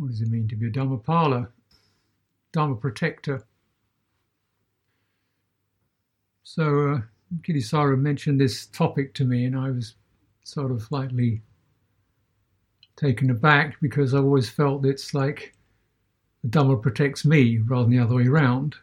what 0.00 0.08
does 0.08 0.22
it 0.22 0.30
mean 0.30 0.48
to 0.48 0.56
be 0.56 0.66
a 0.66 0.70
Dharmapala? 0.70 1.46
Dharma 2.52 2.74
protector. 2.74 3.44
So 6.42 6.94
uh, 6.94 7.00
Kittisaro 7.42 7.98
mentioned 7.98 8.40
this 8.40 8.66
topic 8.66 9.12
to 9.14 9.24
me, 9.24 9.44
and 9.44 9.54
I 9.54 9.70
was 9.70 9.94
sort 10.42 10.70
of 10.70 10.80
slightly 10.80 11.42
taken 12.96 13.28
aback 13.30 13.78
because 13.82 14.14
I've 14.14 14.24
always 14.24 14.48
felt 14.48 14.86
it's 14.86 15.12
like 15.12 15.54
the 16.42 16.48
Dharma 16.48 16.78
protects 16.78 17.26
me 17.26 17.58
rather 17.58 17.82
than 17.84 17.92
the 17.92 18.02
other 18.02 18.14
way 18.14 18.26
around. 18.26 18.76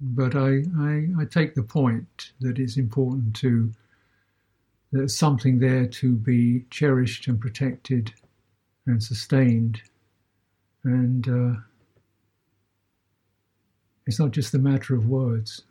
But 0.00 0.34
I, 0.34 0.64
I, 0.78 1.06
I 1.20 1.24
take 1.30 1.54
the 1.54 1.62
point 1.62 2.32
that 2.40 2.58
it's 2.58 2.78
important 2.78 3.36
to 3.36 3.70
there's 4.90 5.16
something 5.16 5.58
there 5.58 5.86
to 5.86 6.16
be 6.16 6.64
cherished 6.70 7.28
and 7.28 7.38
protected 7.38 8.12
and 8.86 9.02
sustained. 9.02 9.82
And 10.84 11.28
uh, 11.28 11.60
it's 14.06 14.18
not 14.18 14.32
just 14.32 14.54
a 14.54 14.58
matter 14.58 14.94
of 14.94 15.06
words. 15.06 15.62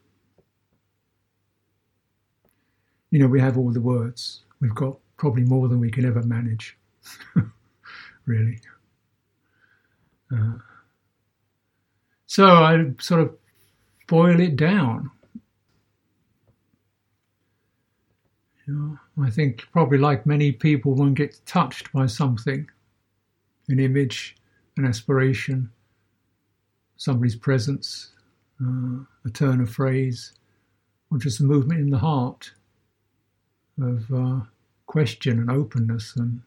You 3.10 3.20
know, 3.20 3.28
we 3.28 3.42
have 3.42 3.58
all 3.58 3.72
the 3.72 3.82
words. 3.82 4.42
We've 4.62 4.74
got 4.74 4.98
probably 5.18 5.44
more 5.44 5.68
than 5.68 5.80
we 5.80 5.92
can 5.92 6.06
ever 6.06 6.24
manage, 6.24 6.78
really. 8.26 8.60
Uh, 10.34 10.54
so 12.26 12.46
I 12.46 12.86
sort 13.00 13.22
of 13.22 13.36
boil 14.08 14.40
it 14.40 14.56
down. 14.56 15.12
You 18.66 18.74
know, 18.74 19.24
I 19.26 19.30
think 19.30 19.68
probably 19.74 19.98
like 19.98 20.26
many 20.26 20.54
people, 20.54 20.94
one 20.94 21.14
gets 21.14 21.42
touched 21.46 21.92
by 21.92 22.06
something, 22.06 22.70
an 23.68 23.80
image, 23.80 24.38
an 24.82 24.90
aspiration, 24.90 25.70
somebody's 26.98 27.36
presence, 27.36 28.12
uh, 28.64 29.04
a 29.26 29.30
turn 29.32 29.62
of 29.62 29.70
phrase, 29.70 30.34
or 31.12 31.18
just 31.18 31.40
a 31.40 31.44
movement 31.44 31.80
in 31.80 31.90
the 31.90 31.98
heart 31.98 32.52
of 33.82 34.12
uh, 34.14 34.40
question 34.86 35.40
and 35.40 35.52
openness 35.52 36.16
and, 36.16 36.42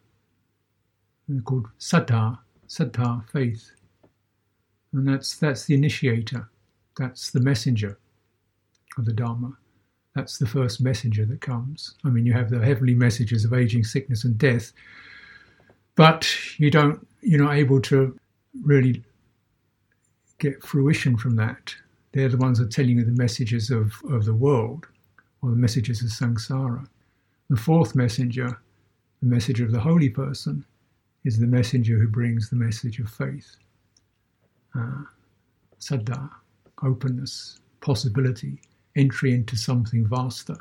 and 1.28 1.44
called 1.44 1.66
saddha, 1.78 2.38
saddha, 2.68 3.28
faith. 3.30 3.70
And 4.92 5.08
that's, 5.08 5.36
that's 5.36 5.64
the 5.66 5.74
initiator, 5.74 6.48
that's 6.96 7.30
the 7.30 7.40
messenger 7.40 7.98
of 8.96 9.04
the 9.04 9.12
Dharma. 9.12 9.56
That's 10.14 10.38
the 10.38 10.46
first 10.46 10.80
messenger 10.80 11.24
that 11.26 11.40
comes. 11.40 11.94
I 12.04 12.08
mean, 12.08 12.24
you 12.24 12.32
have 12.32 12.50
the 12.50 12.64
heavenly 12.64 12.94
messages 12.94 13.44
of 13.44 13.52
aging, 13.52 13.82
sickness, 13.82 14.22
and 14.24 14.38
death, 14.38 14.72
but 15.96 16.32
you 16.58 16.70
don't, 16.70 17.04
you're 17.20 17.42
not 17.42 17.56
able 17.56 17.80
to 17.82 18.16
really 18.62 19.02
get 20.38 20.62
fruition 20.62 21.16
from 21.16 21.36
that. 21.36 21.74
They're 22.12 22.28
the 22.28 22.36
ones 22.36 22.58
that 22.58 22.66
are 22.66 22.70
telling 22.70 22.98
you 22.98 23.04
the 23.04 23.12
messages 23.12 23.70
of, 23.70 23.92
of 24.10 24.24
the 24.24 24.34
world 24.34 24.86
or 25.42 25.50
the 25.50 25.56
messages 25.56 26.02
of 26.02 26.08
samsara. 26.08 26.86
The 27.50 27.56
fourth 27.56 27.94
messenger, 27.94 28.58
the 29.20 29.28
messenger 29.28 29.64
of 29.64 29.72
the 29.72 29.80
holy 29.80 30.08
person, 30.08 30.64
is 31.24 31.38
the 31.38 31.46
messenger 31.46 31.98
who 31.98 32.08
brings 32.08 32.48
the 32.50 32.56
message 32.56 32.98
of 33.00 33.10
faith. 33.10 33.56
Uh, 34.78 35.02
saddha, 35.80 36.30
openness, 36.82 37.60
possibility, 37.80 38.60
entry 38.96 39.34
into 39.34 39.56
something 39.56 40.06
vaster, 40.06 40.56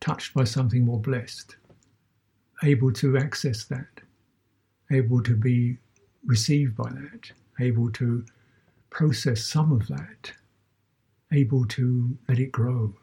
touched 0.00 0.34
by 0.34 0.44
something 0.44 0.84
more 0.84 1.00
blessed, 1.00 1.56
able 2.62 2.92
to 2.92 3.16
access 3.16 3.64
that, 3.64 3.88
able 4.90 5.22
to 5.22 5.36
be 5.36 5.78
received 6.24 6.76
by 6.76 6.90
that, 6.90 7.32
able 7.60 7.90
to 7.92 8.24
process 8.90 9.44
some 9.44 9.72
of 9.72 9.86
that, 9.88 10.32
able 11.32 11.64
to 11.66 12.16
let 12.28 12.38
it 12.38 12.52
grow, 12.52 12.94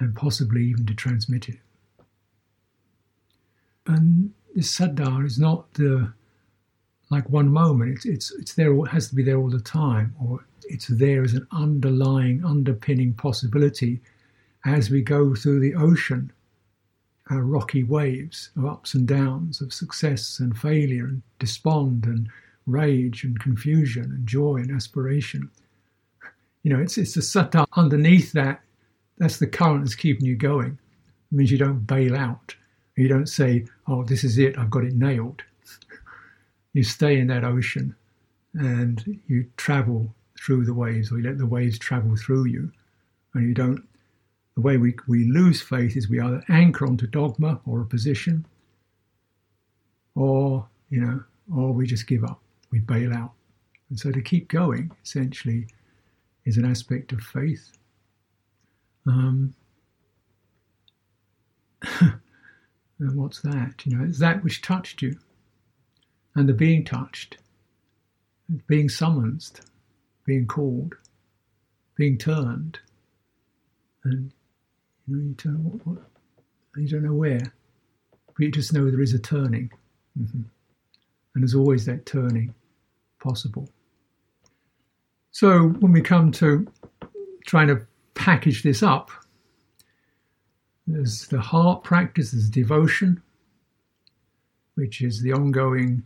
and 0.00 0.14
possibly 0.14 0.64
even 0.64 0.86
to 0.86 0.94
transmit 0.94 1.48
it. 1.48 1.58
And 3.86 4.32
this 4.54 4.76
saddha 4.76 5.24
is 5.24 5.38
not 5.38 5.72
the 5.74 6.12
like 7.10 7.28
one 7.28 7.48
moment. 7.48 7.92
It's 7.92 8.06
it's 8.06 8.32
it's 8.32 8.54
there. 8.54 8.74
It 8.74 8.88
has 8.88 9.08
to 9.08 9.14
be 9.14 9.22
there 9.22 9.38
all 9.38 9.50
the 9.50 9.60
time, 9.60 10.14
or 10.20 10.44
it's 10.62 10.88
there 10.88 11.22
as 11.22 11.34
an 11.34 11.46
underlying, 11.52 12.44
underpinning 12.44 13.14
possibility 13.14 14.00
as 14.64 14.90
we 14.90 15.02
go 15.02 15.34
through 15.34 15.60
the 15.60 15.74
ocean, 15.74 16.32
our 17.30 17.42
rocky 17.42 17.82
waves 17.82 18.50
of 18.56 18.66
ups 18.66 18.94
and 18.94 19.08
downs, 19.08 19.60
of 19.60 19.72
success 19.72 20.40
and 20.40 20.56
failure, 20.56 21.06
and 21.06 21.22
despond 21.38 22.04
and 22.04 22.28
rage 22.66 23.24
and 23.24 23.38
confusion 23.40 24.04
and 24.04 24.26
joy 24.26 24.56
and 24.56 24.70
aspiration. 24.70 25.50
You 26.62 26.72
know, 26.72 26.80
it's 26.80 26.98
it's 26.98 27.16
a 27.16 27.20
saddha 27.20 27.66
underneath 27.76 28.32
that. 28.32 28.60
That's 29.18 29.38
the 29.38 29.46
current 29.46 29.84
that's 29.84 29.94
keeping 29.94 30.26
you 30.26 30.36
going. 30.36 30.78
It 31.30 31.36
means 31.36 31.50
you 31.50 31.58
don't 31.58 31.86
bail 31.86 32.16
out. 32.16 32.54
You 32.96 33.08
don't 33.08 33.28
say, 33.28 33.66
"Oh, 33.86 34.04
this 34.04 34.24
is 34.24 34.38
it. 34.38 34.58
I've 34.58 34.70
got 34.70 34.84
it 34.84 34.94
nailed." 34.94 35.42
you 36.72 36.82
stay 36.82 37.18
in 37.18 37.26
that 37.28 37.44
ocean, 37.44 37.94
and 38.54 39.20
you 39.26 39.46
travel 39.56 40.14
through 40.38 40.64
the 40.64 40.74
waves, 40.74 41.10
or 41.10 41.18
you 41.18 41.24
let 41.24 41.38
the 41.38 41.46
waves 41.46 41.78
travel 41.78 42.16
through 42.16 42.46
you, 42.46 42.72
and 43.34 43.46
you 43.48 43.54
don't. 43.54 43.86
The 44.54 44.60
way 44.60 44.76
we, 44.76 44.94
we 45.08 45.24
lose 45.24 45.60
faith 45.60 45.96
is 45.96 46.08
we 46.08 46.20
either 46.20 46.44
anchor 46.48 46.86
onto 46.86 47.06
dogma 47.06 47.60
or 47.66 47.80
a 47.80 47.86
position, 47.86 48.46
or 50.14 50.68
you 50.90 51.00
know, 51.00 51.24
or 51.52 51.72
we 51.72 51.86
just 51.86 52.06
give 52.06 52.22
up, 52.22 52.40
we 52.70 52.78
bail 52.78 53.12
out. 53.12 53.32
And 53.90 53.98
so 53.98 54.12
to 54.12 54.22
keep 54.22 54.48
going, 54.48 54.92
essentially, 55.04 55.66
is 56.44 56.56
an 56.56 56.64
aspect 56.64 57.12
of 57.12 57.20
faith. 57.20 57.72
Um, 59.06 59.54
and 62.00 62.20
what's 62.98 63.40
that? 63.40 63.84
You 63.84 63.96
know, 63.96 64.04
it's 64.04 64.20
that 64.20 64.44
which 64.44 64.62
touched 64.62 65.02
you, 65.02 65.18
and 66.36 66.48
the 66.48 66.54
being 66.54 66.84
touched, 66.84 67.38
being 68.68 68.88
summoned, 68.88 69.60
being 70.24 70.46
called, 70.46 70.94
being 71.96 72.18
turned, 72.18 72.78
and 74.04 74.32
you 75.06 75.16
know 75.16 75.22
you 75.22 75.34
turn 75.34 75.64
what, 75.64 75.86
what 75.86 75.98
you 76.76 76.88
don't 76.88 77.04
know 77.04 77.14
where, 77.14 77.52
but 78.26 78.38
you 78.38 78.50
just 78.50 78.72
know 78.72 78.90
there 78.90 79.00
is 79.00 79.14
a 79.14 79.18
turning, 79.18 79.70
mm-hmm. 80.18 80.42
and 81.34 81.42
there's 81.42 81.54
always 81.54 81.86
that 81.86 82.06
turning 82.06 82.54
possible. 83.18 83.68
So 85.30 85.68
when 85.68 85.92
we 85.92 86.00
come 86.00 86.30
to 86.32 86.66
trying 87.46 87.68
to 87.68 87.86
package 88.14 88.62
this 88.62 88.82
up, 88.82 89.10
there's 90.86 91.26
the 91.28 91.40
heart 91.40 91.82
practice, 91.82 92.32
there's 92.32 92.48
devotion, 92.48 93.22
which 94.74 95.00
is 95.02 95.22
the 95.22 95.32
ongoing 95.32 96.02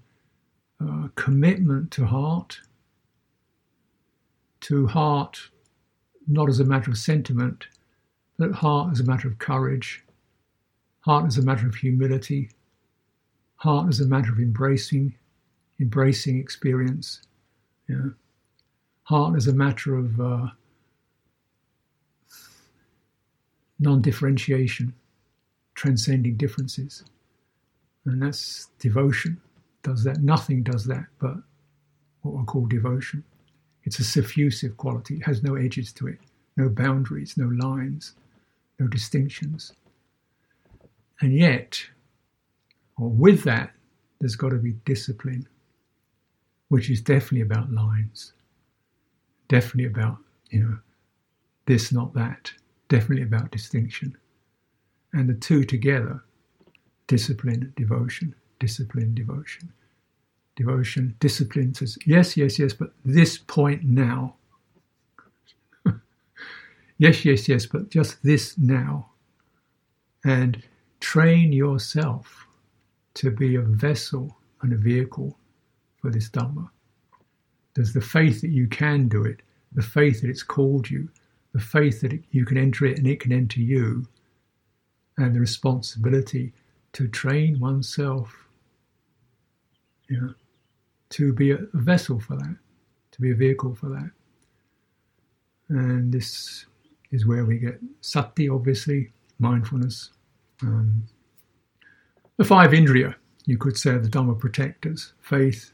uh, 0.80 1.08
commitment 1.14 1.90
to 1.92 2.06
heart, 2.06 2.60
to 4.60 4.86
heart 4.86 5.50
not 6.26 6.48
as 6.48 6.60
a 6.60 6.64
matter 6.64 6.90
of 6.90 6.98
sentiment, 6.98 7.66
but 8.38 8.52
heart 8.52 8.92
is 8.92 9.00
a 9.00 9.04
matter 9.04 9.28
of 9.28 9.38
courage, 9.38 10.04
heart 11.00 11.26
is 11.26 11.38
a 11.38 11.42
matter 11.42 11.66
of 11.66 11.74
humility, 11.74 12.50
heart 13.56 13.88
is 13.88 14.00
a 14.00 14.06
matter 14.06 14.32
of 14.32 14.38
embracing, 14.38 15.14
embracing 15.80 16.38
experience, 16.38 17.20
yeah. 17.88 18.10
heart 19.02 19.36
is 19.36 19.48
a 19.48 19.52
matter 19.52 19.96
of 19.96 20.20
uh, 20.20 20.46
non-differentiation, 23.80 24.94
transcending 25.74 26.36
differences, 26.36 27.04
and 28.04 28.22
that's 28.22 28.68
devotion. 28.78 29.40
Does 29.82 30.04
that? 30.04 30.22
Nothing 30.22 30.62
does 30.62 30.84
that, 30.86 31.06
but 31.18 31.36
what 32.22 32.34
we 32.36 32.44
call 32.44 32.66
devotion. 32.66 33.24
It's 33.84 33.98
a 33.98 34.02
suffusive 34.02 34.76
quality. 34.76 35.16
It 35.16 35.22
has 35.24 35.42
no 35.42 35.54
edges 35.54 35.92
to 35.94 36.08
it, 36.08 36.18
no 36.56 36.68
boundaries, 36.68 37.36
no 37.36 37.46
lines, 37.46 38.14
no 38.78 38.86
distinctions. 38.86 39.72
And 41.20 41.34
yet, 41.34 41.82
or 42.96 43.08
with 43.08 43.42
that, 43.44 43.72
there's 44.20 44.36
got 44.36 44.50
to 44.50 44.56
be 44.56 44.72
discipline, 44.84 45.48
which 46.68 46.90
is 46.90 47.00
definitely 47.00 47.42
about 47.42 47.72
lines, 47.72 48.32
definitely 49.48 49.86
about, 49.86 50.18
you 50.50 50.60
know, 50.60 50.78
this, 51.66 51.92
not 51.92 52.14
that, 52.14 52.52
definitely 52.88 53.22
about 53.24 53.50
distinction. 53.50 54.16
And 55.12 55.28
the 55.28 55.34
two 55.34 55.64
together, 55.64 56.22
discipline, 57.06 57.72
devotion, 57.76 58.34
discipline, 58.58 59.14
devotion, 59.14 59.72
devotion, 60.56 61.14
discipline 61.20 61.74
says, 61.74 61.98
yes, 62.06 62.36
yes, 62.36 62.58
yes, 62.58 62.72
but 62.72 62.92
this 63.04 63.38
point 63.38 63.84
now. 63.84 64.34
Yes, 66.98 67.24
yes, 67.24 67.48
yes, 67.48 67.66
but 67.66 67.90
just 67.90 68.22
this 68.22 68.58
now. 68.58 69.10
And 70.24 70.62
train 71.00 71.52
yourself 71.52 72.46
to 73.14 73.30
be 73.30 73.56
a 73.56 73.62
vessel 73.62 74.36
and 74.62 74.72
a 74.72 74.76
vehicle 74.76 75.38
for 76.00 76.10
this 76.10 76.28
Dhamma. 76.30 76.68
There's 77.74 77.92
the 77.92 78.00
faith 78.00 78.40
that 78.42 78.50
you 78.50 78.66
can 78.68 79.08
do 79.08 79.24
it, 79.24 79.42
the 79.72 79.82
faith 79.82 80.20
that 80.22 80.30
it's 80.30 80.42
called 80.42 80.90
you, 80.90 81.08
the 81.54 81.60
faith 81.60 82.00
that 82.02 82.12
it, 82.12 82.24
you 82.32 82.44
can 82.44 82.58
enter 82.58 82.86
it 82.86 82.98
and 82.98 83.06
it 83.06 83.20
can 83.20 83.32
enter 83.32 83.60
you, 83.60 84.06
and 85.16 85.34
the 85.34 85.40
responsibility 85.40 86.52
to 86.92 87.08
train 87.08 87.60
oneself 87.60 88.48
you 90.08 90.20
know, 90.20 90.34
to 91.10 91.32
be 91.32 91.52
a 91.52 91.58
vessel 91.74 92.18
for 92.20 92.36
that, 92.36 92.56
to 93.12 93.20
be 93.20 93.30
a 93.30 93.34
vehicle 93.34 93.74
for 93.74 93.88
that. 93.90 94.10
And 95.68 96.12
this 96.12 96.66
is 97.10 97.26
where 97.26 97.44
we 97.44 97.58
get 97.58 97.78
sati, 98.00 98.48
obviously, 98.48 99.10
mindfulness. 99.38 100.10
Um, 100.62 101.04
the 102.36 102.44
five 102.44 102.70
indriya, 102.70 103.14
you 103.46 103.58
could 103.58 103.76
say, 103.76 103.96
the 103.98 104.08
Dhamma 104.08 104.38
protectors 104.38 105.12
faith, 105.20 105.72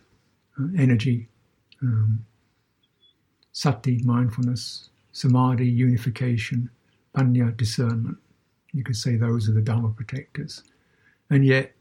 uh, 0.60 0.66
energy, 0.78 1.28
um, 1.82 2.24
sati, 3.52 4.00
mindfulness, 4.04 4.90
samadhi, 5.12 5.66
unification, 5.66 6.70
panya, 7.16 7.56
discernment. 7.56 8.18
You 8.72 8.84
could 8.84 8.96
say 8.96 9.16
those 9.16 9.48
are 9.48 9.52
the 9.52 9.60
Dhamma 9.60 9.94
protectors. 9.94 10.62
And 11.30 11.44
yet, 11.44 11.72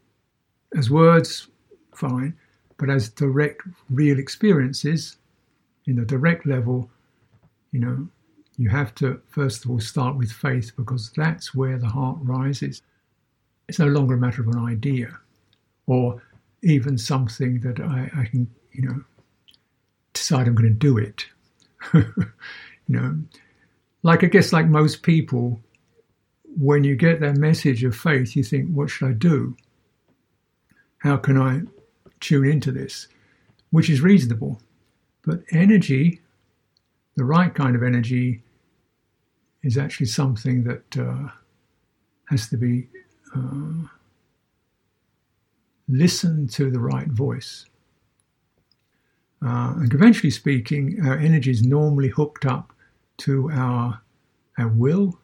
as 0.76 0.90
words, 0.90 1.48
fine, 1.94 2.36
but 2.76 2.90
as 2.90 3.08
direct, 3.08 3.62
real 3.90 4.18
experiences, 4.18 5.16
in 5.86 5.96
the 5.96 6.04
direct 6.04 6.46
level, 6.46 6.90
you 7.72 7.80
know, 7.80 8.08
you 8.56 8.68
have 8.68 8.94
to 8.96 9.20
first 9.28 9.64
of 9.64 9.70
all 9.70 9.80
start 9.80 10.16
with 10.16 10.30
faith 10.30 10.72
because 10.76 11.10
that's 11.16 11.54
where 11.54 11.78
the 11.78 11.88
heart 11.88 12.18
rises. 12.20 12.82
It's 13.68 13.78
no 13.78 13.86
longer 13.86 14.14
a 14.14 14.18
matter 14.18 14.42
of 14.42 14.48
an 14.48 14.58
idea 14.58 15.18
or 15.86 16.22
even 16.62 16.96
something 16.96 17.60
that 17.60 17.80
I, 17.80 18.10
I 18.16 18.24
can, 18.26 18.50
you 18.72 18.82
know, 18.82 19.04
decide 20.12 20.46
I'm 20.46 20.54
going 20.54 20.68
to 20.68 20.74
do 20.74 20.98
it. 20.98 21.26
you 21.94 22.04
know, 22.88 23.18
like 24.02 24.24
I 24.24 24.28
guess, 24.28 24.52
like 24.52 24.66
most 24.66 25.02
people, 25.02 25.60
when 26.56 26.84
you 26.84 26.96
get 26.96 27.20
that 27.20 27.36
message 27.36 27.84
of 27.84 27.96
faith, 27.96 28.36
you 28.36 28.42
think, 28.42 28.70
what 28.70 28.88
should 28.88 29.08
I 29.08 29.12
do? 29.12 29.56
How 30.98 31.16
can 31.16 31.38
I 31.38 31.62
tune 32.20 32.46
into 32.46 32.72
this? 32.72 33.08
Which 33.70 33.90
is 33.90 34.00
reasonable. 34.00 34.60
But 35.22 35.42
energy, 35.52 36.20
the 37.16 37.24
right 37.24 37.54
kind 37.54 37.76
of 37.76 37.82
energy, 37.82 38.42
is 39.62 39.78
actually 39.78 40.06
something 40.06 40.64
that 40.64 40.96
uh, 40.96 41.28
has 42.28 42.48
to 42.48 42.56
be 42.56 42.88
uh, 43.34 43.88
listened 45.88 46.50
to 46.50 46.70
the 46.70 46.80
right 46.80 47.08
voice. 47.08 47.66
Uh, 49.44 49.74
and 49.76 49.90
conventionally 49.90 50.30
speaking, 50.30 50.98
our 51.04 51.18
energy 51.18 51.50
is 51.50 51.62
normally 51.62 52.08
hooked 52.08 52.46
up 52.46 52.72
to 53.18 53.50
our 53.52 54.00
our 54.56 54.68
will, 54.68 55.18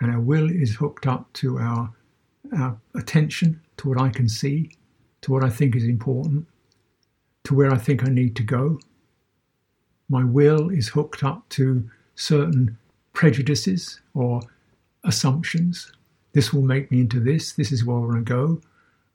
and 0.00 0.10
our 0.10 0.20
will 0.20 0.50
is 0.50 0.74
hooked 0.74 1.06
up 1.06 1.32
to 1.34 1.58
our 1.58 1.92
our 2.56 2.76
attention 2.94 3.60
to 3.76 3.88
what 3.88 4.00
I 4.00 4.08
can 4.08 4.28
see, 4.28 4.70
to 5.20 5.32
what 5.32 5.44
I 5.44 5.50
think 5.50 5.76
is 5.76 5.84
important, 5.84 6.46
to 7.44 7.54
where 7.54 7.72
I 7.72 7.78
think 7.78 8.06
I 8.06 8.10
need 8.10 8.34
to 8.36 8.42
go. 8.42 8.80
My 10.12 10.24
will 10.24 10.68
is 10.68 10.88
hooked 10.88 11.24
up 11.24 11.48
to 11.56 11.88
certain 12.16 12.76
prejudices 13.14 13.98
or 14.12 14.42
assumptions. 15.04 15.90
This 16.34 16.52
will 16.52 16.60
make 16.60 16.90
me 16.90 17.00
into 17.00 17.18
this. 17.18 17.54
This 17.54 17.72
is 17.72 17.82
where 17.82 17.96
I 17.96 18.00
want 18.00 18.26
to 18.26 18.30
go. 18.30 18.60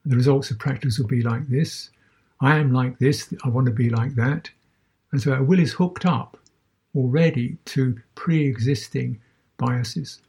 The 0.07 0.15
results 0.15 0.49
of 0.49 0.57
practice 0.57 0.97
will 0.97 1.05
be 1.05 1.21
like 1.21 1.49
this. 1.49 1.91
I 2.41 2.57
am 2.57 2.73
like 2.73 2.97
this. 2.97 3.31
I 3.43 3.49
want 3.49 3.67
to 3.67 3.71
be 3.71 3.91
like 3.91 4.15
that. 4.15 4.49
And 5.11 5.21
so 5.21 5.33
our 5.33 5.43
will 5.43 5.59
is 5.59 5.73
hooked 5.73 6.07
up 6.07 6.35
already 6.95 7.57
to 7.65 8.01
pre 8.15 8.47
existing 8.47 9.21
biases. 9.57 10.19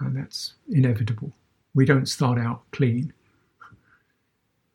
And 0.00 0.14
that's 0.14 0.52
inevitable. 0.70 1.32
We 1.72 1.86
don't 1.86 2.10
start 2.10 2.38
out 2.38 2.60
clean. 2.72 3.14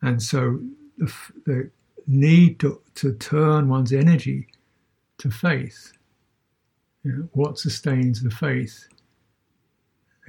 And 0.02 0.24
so 0.24 0.60
the, 0.98 1.14
the 1.46 1.70
need 2.08 2.60
to, 2.62 2.82
to 2.96 3.14
turn 3.14 3.70
one's 3.70 3.94
energy 3.94 4.48
to 5.18 5.32
faith 5.32 5.94
you 7.08 7.14
know, 7.14 7.30
what 7.32 7.58
sustains 7.58 8.22
the 8.22 8.30
faith? 8.30 8.88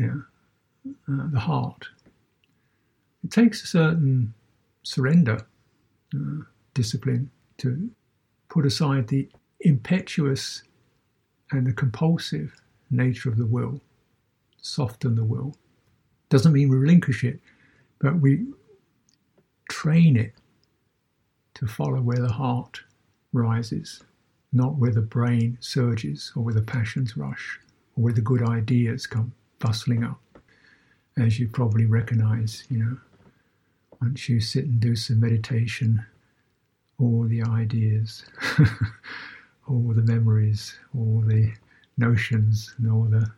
Uh, 0.01 0.21
the 1.07 1.41
heart. 1.41 1.89
It 3.25 3.33
takes 3.33 3.65
a 3.65 3.67
certain 3.67 4.33
surrender, 4.85 5.45
uh, 6.15 6.45
discipline 6.75 7.31
to 7.59 7.91
put 8.49 8.65
aside 8.65 9.09
the 9.09 9.29
impetuous 9.61 10.63
and 11.51 11.67
the 11.67 11.73
compulsive 11.73 12.55
nature 12.91 13.29
of 13.29 13.39
the 13.39 13.47
will, 13.47 13.81
soften 14.63 15.17
the 15.17 15.25
will. 15.25 15.57
Doesn't 16.29 16.53
mean 16.53 16.69
we 16.69 16.77
relinquish 16.77 17.25
it, 17.25 17.41
but 17.99 18.21
we 18.21 18.47
train 19.69 20.17
it 20.17 20.35
to 21.55 21.67
follow 21.67 22.01
where 22.01 22.21
the 22.21 22.33
heart 22.33 22.83
rises 23.33 24.05
not 24.53 24.77
where 24.77 24.93
the 24.93 25.03
brain 25.03 25.59
surges 25.61 26.33
or 26.35 26.43
where 26.43 26.55
the 26.55 26.63
passions 26.63 27.17
rush 27.17 27.59
or 27.97 28.05
where 28.05 28.13
the 28.13 28.21
good 28.21 28.43
ideas 28.43 29.07
come 29.07 29.33
bustling 29.59 30.05
up. 30.05 30.21
As 31.17 31.39
you 31.39 31.49
probably 31.49 31.85
recognize, 31.85 32.65
you 32.71 32.79
know, 32.79 32.97
once 34.01 34.29
you 34.29 34.41
sit 34.41 34.65
and 34.65 34.81
do 34.81 34.95
some 34.95 35.21
meditation, 35.21 36.05
all 36.99 37.25
the 37.25 37.43
ideas, 37.43 38.25
all 39.69 39.93
the 39.95 40.03
memories, 40.03 40.79
all 40.97 41.23
the 41.27 41.53
notions, 41.97 42.75
and 42.79 42.91
all 42.91 43.05
the 43.05 43.29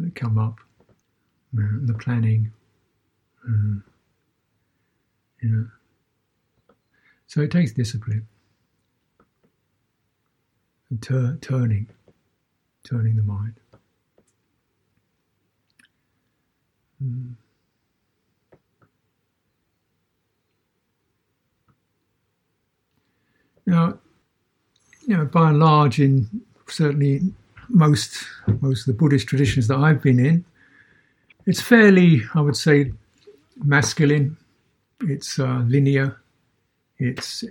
that 0.00 0.14
come 0.14 0.38
up, 0.38 0.58
you 1.52 1.62
know, 1.62 1.86
the 1.86 1.94
planning, 1.94 2.50
um, 3.46 3.84
you 5.40 5.48
know. 5.48 5.66
So 7.26 7.40
it 7.42 7.50
takes 7.50 7.72
discipline 7.72 8.26
and 10.90 11.02
tur- 11.02 11.38
turning, 11.40 11.88
turning 12.84 13.16
the 13.16 13.22
mind. 13.22 13.54
Mm. 17.02 17.34
Now, 23.66 23.98
you 25.06 25.16
know, 25.16 25.24
by 25.24 25.50
and 25.50 25.58
large, 25.58 26.00
in 26.00 26.28
certainly 26.68 27.20
most 27.68 28.24
most 28.60 28.80
of 28.80 28.86
the 28.86 28.98
Buddhist 28.98 29.28
traditions 29.28 29.68
that 29.68 29.78
I've 29.78 30.02
been 30.02 30.18
in, 30.18 30.44
it's 31.46 31.60
fairly, 31.60 32.22
I 32.34 32.40
would 32.40 32.56
say, 32.56 32.92
masculine. 33.56 34.36
It's 35.02 35.38
uh, 35.38 35.64
linear. 35.66 36.20
It's 36.98 37.44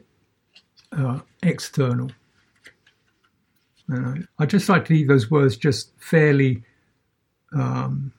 uh, 0.91 1.19
external. 1.41 2.11
And 3.89 4.27
I, 4.39 4.43
I 4.43 4.45
just 4.45 4.69
like 4.69 4.85
to 4.85 4.93
leave 4.93 5.07
those 5.07 5.29
words 5.29 5.57
just 5.57 5.91
fairly, 5.99 6.63
um, 7.53 8.13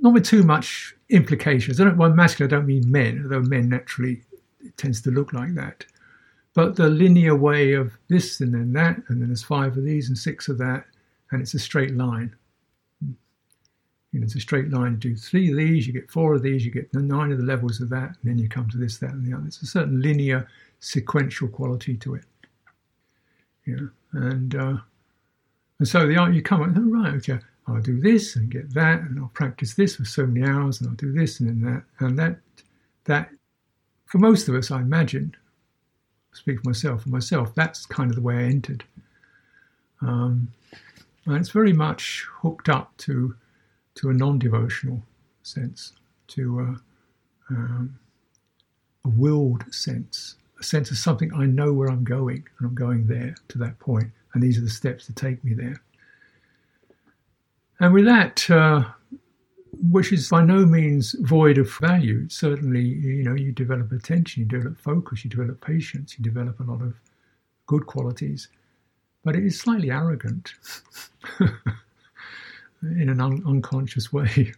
not 0.00 0.14
with 0.14 0.24
too 0.24 0.44
much 0.44 0.94
implications. 1.10 1.80
I 1.80 1.84
don't, 1.84 1.98
by 1.98 2.08
masculine, 2.08 2.52
I 2.52 2.56
don't 2.56 2.66
mean 2.66 2.90
men, 2.90 3.20
although 3.24 3.42
men 3.42 3.68
naturally 3.68 4.22
tends 4.76 5.02
to 5.02 5.10
look 5.10 5.32
like 5.32 5.54
that. 5.54 5.84
But 6.54 6.76
the 6.76 6.88
linear 6.88 7.36
way 7.36 7.72
of 7.72 7.92
this 8.08 8.40
and 8.40 8.54
then 8.54 8.72
that, 8.72 8.96
and 9.08 9.20
then 9.20 9.28
there's 9.28 9.42
five 9.42 9.76
of 9.76 9.84
these 9.84 10.08
and 10.08 10.16
six 10.16 10.48
of 10.48 10.58
that, 10.58 10.84
and 11.30 11.40
it's 11.42 11.54
a 11.54 11.58
straight 11.58 11.94
line. 11.94 12.34
You 14.12 14.20
know, 14.20 14.24
it's 14.24 14.36
a 14.36 14.40
straight 14.40 14.70
line. 14.70 14.92
You 14.92 14.98
do 14.98 15.16
three 15.16 15.50
of 15.50 15.56
these, 15.56 15.86
you 15.86 15.92
get 15.92 16.10
four 16.10 16.34
of 16.34 16.42
these, 16.42 16.64
you 16.64 16.70
get 16.70 16.92
nine 16.94 17.30
of 17.30 17.38
the 17.38 17.44
levels 17.44 17.80
of 17.80 17.90
that, 17.90 18.08
and 18.08 18.24
then 18.24 18.38
you 18.38 18.48
come 18.48 18.68
to 18.70 18.78
this, 18.78 18.98
that, 18.98 19.10
and 19.10 19.26
the 19.26 19.36
other. 19.36 19.46
It's 19.46 19.62
a 19.62 19.66
certain 19.66 20.00
linear, 20.00 20.48
sequential 20.80 21.48
quality 21.48 21.96
to 21.98 22.14
it. 22.14 22.24
Know, 23.76 23.88
and 24.12 24.54
uh, 24.54 24.76
and 25.78 25.88
so 25.88 26.06
the 26.06 26.16
art 26.16 26.34
you 26.34 26.42
come 26.42 26.62
up, 26.62 26.70
oh, 26.76 26.80
right, 26.80 27.14
okay, 27.14 27.38
I'll 27.66 27.80
do 27.80 28.00
this 28.00 28.36
and 28.36 28.50
get 28.50 28.72
that, 28.74 29.00
and 29.00 29.18
I'll 29.18 29.30
practice 29.34 29.74
this 29.74 29.96
for 29.96 30.04
so 30.04 30.26
many 30.26 30.46
hours, 30.46 30.80
and 30.80 30.88
I'll 30.88 30.96
do 30.96 31.12
this 31.12 31.40
and 31.40 31.48
then 31.48 31.72
that, 31.72 32.06
and 32.06 32.18
that 32.18 32.38
that 33.04 33.30
for 34.06 34.18
most 34.18 34.48
of 34.48 34.54
us, 34.54 34.70
I 34.70 34.80
imagine, 34.80 35.34
speak 36.32 36.62
for 36.62 36.68
myself, 36.70 37.02
for 37.02 37.10
myself, 37.10 37.54
that's 37.54 37.84
kind 37.84 38.10
of 38.10 38.16
the 38.16 38.22
way 38.22 38.36
I 38.36 38.42
entered. 38.44 38.84
Um, 40.00 40.48
and 41.26 41.36
it's 41.36 41.50
very 41.50 41.74
much 41.74 42.26
hooked 42.40 42.68
up 42.68 42.96
to 42.98 43.34
to 43.96 44.10
a 44.10 44.14
non-devotional 44.14 45.02
sense, 45.42 45.92
to 46.28 46.60
a, 46.60 47.52
um, 47.52 47.98
a 49.04 49.08
willed 49.08 49.64
sense 49.74 50.36
a 50.58 50.62
sense 50.62 50.90
of 50.90 50.98
something 50.98 51.32
I 51.34 51.46
know 51.46 51.72
where 51.72 51.88
I'm 51.88 52.04
going, 52.04 52.44
and 52.58 52.68
I'm 52.68 52.74
going 52.74 53.06
there 53.06 53.34
to 53.48 53.58
that 53.58 53.78
point, 53.78 54.10
and 54.34 54.42
these 54.42 54.58
are 54.58 54.62
the 54.62 54.70
steps 54.70 55.06
to 55.06 55.12
take 55.12 55.42
me 55.44 55.54
there. 55.54 55.80
And 57.80 57.94
with 57.94 58.06
that, 58.06 58.50
uh, 58.50 58.84
which 59.90 60.12
is 60.12 60.28
by 60.28 60.42
no 60.42 60.66
means 60.66 61.14
void 61.20 61.58
of 61.58 61.72
value. 61.78 62.28
Certainly, 62.28 62.82
you 62.82 63.22
know, 63.22 63.34
you 63.34 63.52
develop 63.52 63.92
attention, 63.92 64.42
you 64.42 64.48
develop 64.48 64.78
focus, 64.78 65.24
you 65.24 65.30
develop 65.30 65.60
patience, 65.60 66.18
you 66.18 66.24
develop 66.24 66.58
a 66.60 66.64
lot 66.64 66.82
of 66.82 66.94
good 67.66 67.86
qualities, 67.86 68.48
but 69.24 69.36
it 69.36 69.44
is 69.44 69.60
slightly 69.60 69.90
arrogant 69.90 70.54
in 72.82 73.08
an 73.08 73.20
un- 73.20 73.42
unconscious 73.46 74.12
way. 74.12 74.52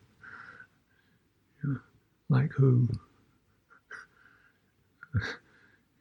like 2.31 2.53
who? 2.53 2.89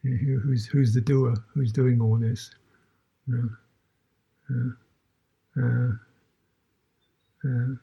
who's 0.04 0.66
who's 0.66 0.94
the 0.94 1.02
doer? 1.02 1.36
Who's 1.54 1.72
doing 1.72 2.02
all 2.02 2.18
this? 2.18 2.52
You 3.28 3.36
know? 3.36 3.50
uh, 5.58 5.60
uh, 5.60 5.92
uh, 7.46 7.76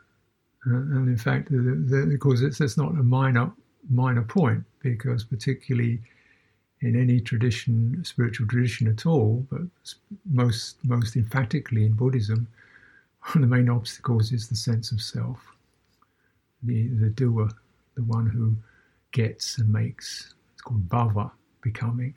and 0.66 1.08
in 1.08 1.16
fact, 1.16 1.50
the, 1.50 1.58
the, 1.58 2.06
because 2.06 2.42
it's, 2.42 2.60
it's 2.60 2.76
not 2.76 2.90
a 2.90 3.02
minor 3.02 3.52
minor 3.88 4.22
point, 4.22 4.64
because 4.82 5.24
particularly 5.24 6.00
in 6.80 7.00
any 7.00 7.20
tradition, 7.20 8.04
spiritual 8.04 8.46
tradition 8.46 8.88
at 8.88 9.06
all, 9.06 9.46
but 9.50 9.60
most 10.30 10.76
most 10.84 11.16
emphatically 11.16 11.84
in 11.86 11.92
Buddhism, 11.92 12.48
one 13.32 13.44
of 13.44 13.50
the 13.50 13.56
main 13.56 13.68
obstacles 13.68 14.32
is 14.32 14.48
the 14.48 14.56
sense 14.56 14.90
of 14.90 15.00
self, 15.00 15.38
the 16.62 16.88
the 16.88 17.10
doer, 17.10 17.48
the 17.94 18.02
one 18.02 18.26
who 18.26 18.56
gets 19.12 19.58
and 19.58 19.72
makes. 19.72 20.34
It's 20.52 20.62
called 20.62 20.88
bhava, 20.88 21.30
becoming. 21.70 22.14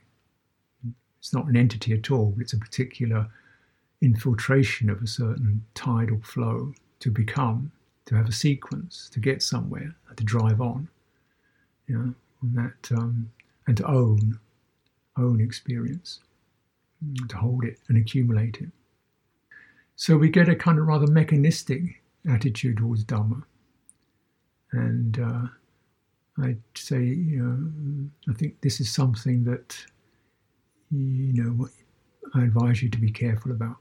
It's 1.20 1.34
not 1.34 1.48
an 1.48 1.58
entity 1.58 1.94
at 1.94 2.12
all, 2.12 2.36
it's 2.40 2.54
a 2.54 2.58
particular 2.58 3.28
infiltration 4.02 4.90
of 4.90 5.02
a 5.02 5.08
certain 5.08 5.66
tidal 5.74 6.22
flow 6.24 6.74
to 7.02 7.12
become, 7.12 7.72
to 8.06 8.16
have 8.16 8.30
a 8.30 8.32
sequence, 8.32 9.10
to 9.14 9.20
get 9.20 9.44
somewhere, 9.44 9.96
to 10.16 10.24
drive 10.24 10.62
on. 10.62 10.88
You 11.88 11.98
know, 11.98 12.14
and 12.42 12.56
that 12.56 12.92
um, 12.98 13.32
and 13.68 13.76
to 13.78 13.86
own, 13.88 14.40
own 15.18 15.42
experience, 15.42 16.20
to 17.28 17.38
hold 17.38 17.64
it 17.66 17.78
and 17.88 17.98
accumulate 17.98 18.58
it. 18.62 18.70
So 19.96 20.16
we 20.18 20.30
get 20.30 20.48
a 20.48 20.56
kind 20.56 20.80
of 20.80 20.88
rather 20.88 21.08
mechanistic 21.08 22.02
attitude 22.30 22.78
towards 22.78 23.04
Dhamma. 23.04 23.44
And 24.72 25.20
uh, 25.20 25.48
I'd 26.42 26.62
say, 26.76 27.04
you 27.04 27.42
know, 27.42 28.10
I 28.32 28.36
think 28.36 28.62
this 28.62 28.80
is 28.80 28.92
something 28.92 29.44
that, 29.46 29.78
you 30.92 31.34
know, 31.34 31.70
I 32.34 32.44
advise 32.44 32.82
you 32.82 32.90
to 32.90 32.98
be 32.98 33.12
careful 33.12 33.52
about. 33.52 33.78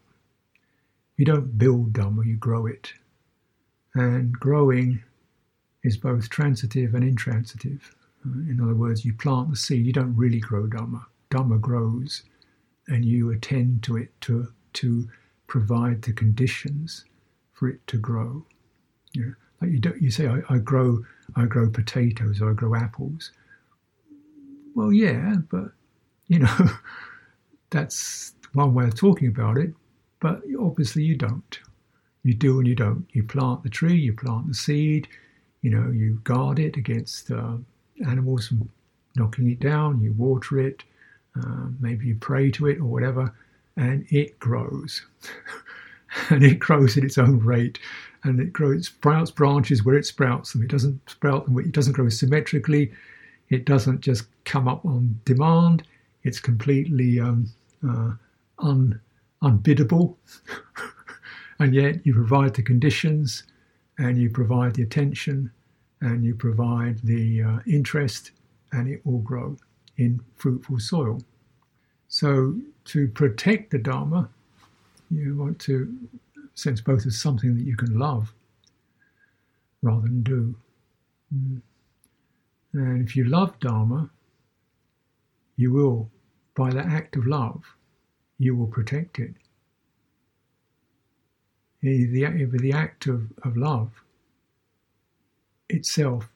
You 1.17 1.25
don't 1.25 1.59
build 1.59 1.93
Dhamma, 1.93 2.27
you 2.27 2.37
grow 2.37 2.67
it. 2.67 2.93
And 3.95 4.33
growing 4.33 5.03
is 5.83 5.97
both 5.97 6.29
transitive 6.29 6.95
and 6.95 7.05
intransitive. 7.05 7.95
Uh, 8.25 8.51
in 8.51 8.61
other 8.63 8.75
words, 8.75 9.05
you 9.05 9.15
plant 9.15 9.51
the 9.51 9.57
seed, 9.57 9.87
you 9.87 9.93
don't 9.93 10.17
really 10.17 10.41
grow 10.41 10.67
Dhamma. 10.67 11.05
Dhamma 11.31 11.61
grows, 11.61 12.23
and 12.89 13.05
you 13.05 13.31
attend 13.31 13.83
to 13.85 13.97
it 13.97 14.19
to, 14.23 14.53
to 14.75 15.09
provide 15.47 16.03
the 16.03 16.13
conditions 16.13 17.05
for 17.53 17.69
it 17.69 17.87
to 17.87 17.99
grow. 17.99 18.45
Like 19.61 19.71
you, 19.71 19.79
don't, 19.79 20.01
you 20.01 20.11
say, 20.11 20.29
I, 20.29 20.41
I 20.49 20.59
grow, 20.59 21.05
I 21.37 21.47
grow 21.47 21.69
potatoes 21.71 22.41
I 22.43 22.53
grow 22.53 22.75
apples. 22.75 23.33
Well, 24.75 24.93
yeah, 24.93 25.37
but 25.51 25.73
you 26.29 26.41
know, 26.41 26.71
that's 27.71 28.35
one 28.53 28.75
way 28.75 28.85
of 28.85 28.95
talking 28.95 29.29
about 29.29 29.59
it. 29.59 29.75
But 30.21 30.43
obviously, 30.61 31.03
you 31.03 31.17
don't. 31.17 31.59
You 32.23 32.35
do 32.35 32.59
and 32.59 32.67
you 32.67 32.75
don't. 32.75 33.07
You 33.13 33.23
plant 33.23 33.63
the 33.63 33.69
tree, 33.69 33.97
you 33.97 34.13
plant 34.13 34.49
the 34.49 34.55
seed, 34.55 35.09
you 35.63 35.71
know, 35.71 35.91
you 35.91 36.21
guard 36.25 36.59
it 36.59 36.77
against 36.77 37.31
uh, 37.31 37.57
animals 38.07 38.49
from 38.49 38.69
knocking 39.17 39.51
it 39.51 39.61
down, 39.61 40.01
you 40.01 40.13
water 40.13 40.59
it, 40.59 40.85
uh, 41.37 41.67
maybe 41.81 42.07
you 42.07 42.17
pray 42.17 42.51
to 42.53 42.67
it 42.67 42.79
or 42.79 42.85
whatever, 42.85 43.35
and 43.77 44.07
it 44.11 44.39
grows. 44.39 45.03
and 46.31 46.43
it 46.43 46.59
grows 46.59 46.97
at 46.97 47.05
its 47.05 47.19
own 47.19 47.39
rate 47.41 47.79
and 48.25 48.41
it 48.41 48.53
grows, 48.53 48.87
sprouts 48.87 49.31
branches 49.31 49.85
where 49.85 49.97
it 49.97 50.07
sprouts 50.07 50.53
them. 50.53 50.63
It 50.63 50.71
doesn't 50.71 51.09
sprout 51.09 51.45
them, 51.45 51.59
it 51.59 51.73
doesn't 51.73 51.93
grow 51.93 52.09
symmetrically. 52.09 52.93
It 53.49 53.65
doesn't 53.65 54.01
just 54.01 54.27
come 54.45 54.69
up 54.69 54.85
on 54.85 55.21
demand. 55.25 55.83
It's 56.23 56.41
completely 56.41 57.19
um, 57.19 57.47
uh, 57.89 58.13
un, 58.59 59.01
unbiddable. 59.43 60.17
and 61.59 61.75
yet 61.75 62.05
you 62.05 62.13
provide 62.13 62.55
the 62.55 62.63
conditions 62.63 63.45
and 63.99 64.19
you 64.19 64.31
provide 64.31 64.75
the 64.75 64.83
attention 64.83 65.51
and 66.01 66.25
you 66.25 66.35
provide 66.35 66.99
the 66.99 67.43
uh, 67.43 67.59
interest 67.67 68.33
and 68.73 68.89
it 68.89 69.05
will 69.05 69.19
grow 69.19 69.57
in 69.97 70.21
fruitful 70.37 70.79
soil. 70.79 71.21
So 72.09 72.55
to 72.87 73.09
protect 73.09 73.71
the 73.71 73.79
Dharma, 73.79 74.29
you 75.11 75.37
want 75.37 75.59
to 75.61 75.97
sense 76.55 76.81
both 76.81 77.07
as 77.07 77.21
something 77.21 77.55
that 77.57 77.65
you 77.65 77.77
can 77.77 77.99
love 77.99 78.35
rather 79.83 80.03
than 80.03 80.23
do. 80.23 80.55
Mm. 81.35 81.61
And 82.75 83.09
if 83.09 83.17
you 83.17 83.25
love 83.25 83.59
Dharma, 83.61 84.11
you 85.57 85.73
will, 85.73 86.11
by 86.55 86.71
the 86.71 86.81
act 86.81 87.17
of 87.17 87.27
love, 87.27 87.63
you 88.39 88.55
will 88.57 88.67
protect 88.67 89.19
it. 89.19 89.35
The, 91.81 92.07
the 92.07 92.73
act 92.73 93.07
of, 93.07 93.33
of 93.45 93.57
love 93.57 93.91
itself 95.69 96.29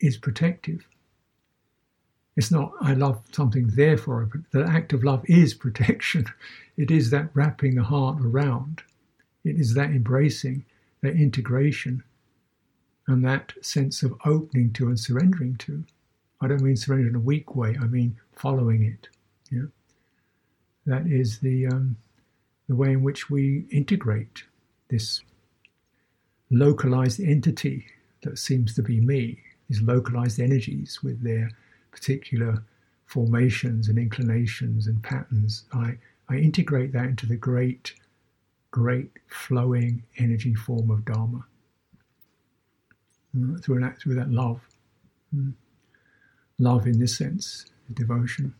is 0.00 0.16
protective. 0.16 0.86
It's 2.38 2.52
not, 2.52 2.72
I 2.80 2.94
love 2.94 3.20
something, 3.32 3.66
therefore, 3.66 4.30
the 4.52 4.62
act 4.62 4.92
of 4.92 5.02
love 5.02 5.24
is 5.24 5.54
protection. 5.64 6.26
It 6.76 6.88
is 6.88 7.10
that 7.10 7.30
wrapping 7.34 7.74
the 7.74 7.82
heart 7.82 8.20
around. 8.24 8.82
It 9.44 9.56
is 9.58 9.74
that 9.74 9.90
embracing, 9.90 10.64
that 11.02 11.16
integration, 11.16 12.04
and 13.08 13.24
that 13.24 13.54
sense 13.60 14.04
of 14.04 14.14
opening 14.24 14.72
to 14.74 14.86
and 14.86 15.00
surrendering 15.00 15.56
to. 15.56 15.82
I 16.40 16.46
don't 16.46 16.62
mean 16.62 16.76
surrender 16.76 17.08
in 17.08 17.16
a 17.16 17.18
weak 17.18 17.56
way, 17.56 17.76
I 17.80 17.86
mean 17.86 18.20
following 18.36 18.84
it. 18.84 19.08
Yeah? 19.50 19.66
That 20.86 21.08
is 21.08 21.40
the, 21.40 21.66
um, 21.66 21.96
the 22.68 22.76
way 22.76 22.92
in 22.92 23.02
which 23.02 23.28
we 23.28 23.64
integrate 23.72 24.44
this 24.90 25.22
localized 26.52 27.18
entity 27.18 27.86
that 28.22 28.38
seems 28.38 28.76
to 28.76 28.82
be 28.84 29.00
me, 29.00 29.42
these 29.68 29.82
localized 29.82 30.38
energies 30.38 31.02
with 31.02 31.20
their 31.24 31.50
particular 31.98 32.62
formations 33.06 33.88
and 33.88 33.98
inclinations 33.98 34.86
and 34.86 35.02
patterns. 35.02 35.64
I, 35.72 35.96
I 36.28 36.36
integrate 36.36 36.92
that 36.92 37.06
into 37.06 37.26
the 37.26 37.36
great, 37.36 37.94
great 38.70 39.10
flowing 39.28 40.02
energy 40.18 40.54
form 40.54 40.90
of 40.90 41.04
Dharma 41.04 41.44
mm, 43.36 43.62
through, 43.62 43.80
that, 43.80 43.98
through 43.98 44.14
that 44.14 44.30
love. 44.30 44.60
Mm. 45.34 45.54
Love 46.58 46.86
in 46.86 46.98
this 46.98 47.16
sense, 47.16 47.66
devotion. 47.94 48.54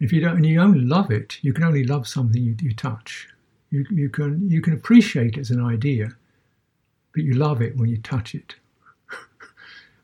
If 0.00 0.12
you 0.12 0.20
don't, 0.20 0.36
and 0.36 0.46
you 0.46 0.60
only 0.60 0.80
love 0.80 1.10
it, 1.10 1.38
you 1.42 1.52
can 1.52 1.64
only 1.64 1.84
love 1.84 2.08
something 2.08 2.42
you, 2.42 2.56
you 2.60 2.74
touch. 2.74 3.28
You, 3.70 3.84
you, 3.90 4.08
can, 4.08 4.48
you 4.48 4.60
can 4.60 4.72
appreciate 4.72 5.36
it 5.36 5.40
as 5.40 5.50
an 5.50 5.64
idea, 5.64 6.08
but 7.12 7.22
you 7.22 7.34
love 7.34 7.60
it 7.60 7.76
when 7.76 7.88
you 7.88 7.98
touch 7.98 8.34
it, 8.34 8.54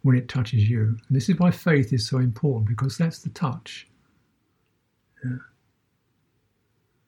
when 0.07 0.17
it 0.17 0.29
touches 0.29 0.71
you. 0.71 0.97
And 1.09 1.17
this 1.17 1.29
is 1.29 1.37
why 1.41 1.51
faith 1.51 1.93
is 1.93 2.07
so 2.09 2.19
important, 2.19 2.69
because 2.69 2.97
that's 2.97 3.19
the 3.19 3.31
touch. 3.31 3.89
Yeah. 5.25 5.39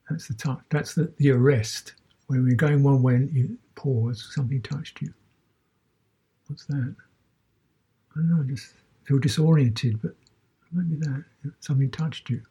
That's 0.09 0.27
the 0.27 0.33
touch. 0.33 0.59
That's 0.69 0.95
the, 0.95 1.13
the 1.15 1.31
arrest. 1.31 1.93
When 2.27 2.43
we're 2.43 2.55
going 2.55 2.83
one 2.83 3.01
way 3.01 3.15
and 3.15 3.33
you 3.33 3.57
pause, 3.75 4.29
something 4.33 4.61
touched 4.61 5.01
you. 5.01 5.13
What's 6.47 6.65
that? 6.65 6.93
I 8.11 8.15
don't 8.15 8.29
know, 8.29 8.43
I 8.43 8.47
just 8.47 8.73
feel 9.05 9.17
disoriented, 9.17 10.01
but 10.01 10.13
maybe 10.73 10.97
that. 10.99 11.23
Something 11.61 11.89
touched 11.89 12.29
you. 12.29 12.41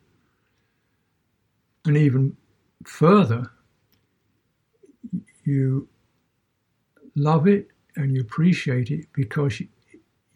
And 1.85 1.95
even 1.99 2.35
further, 2.87 3.50
you 5.45 5.87
love 7.17 7.47
it 7.47 7.69
and 7.97 8.14
you 8.14 8.23
appreciate 8.23 8.90
it 8.90 9.05
because 9.12 9.61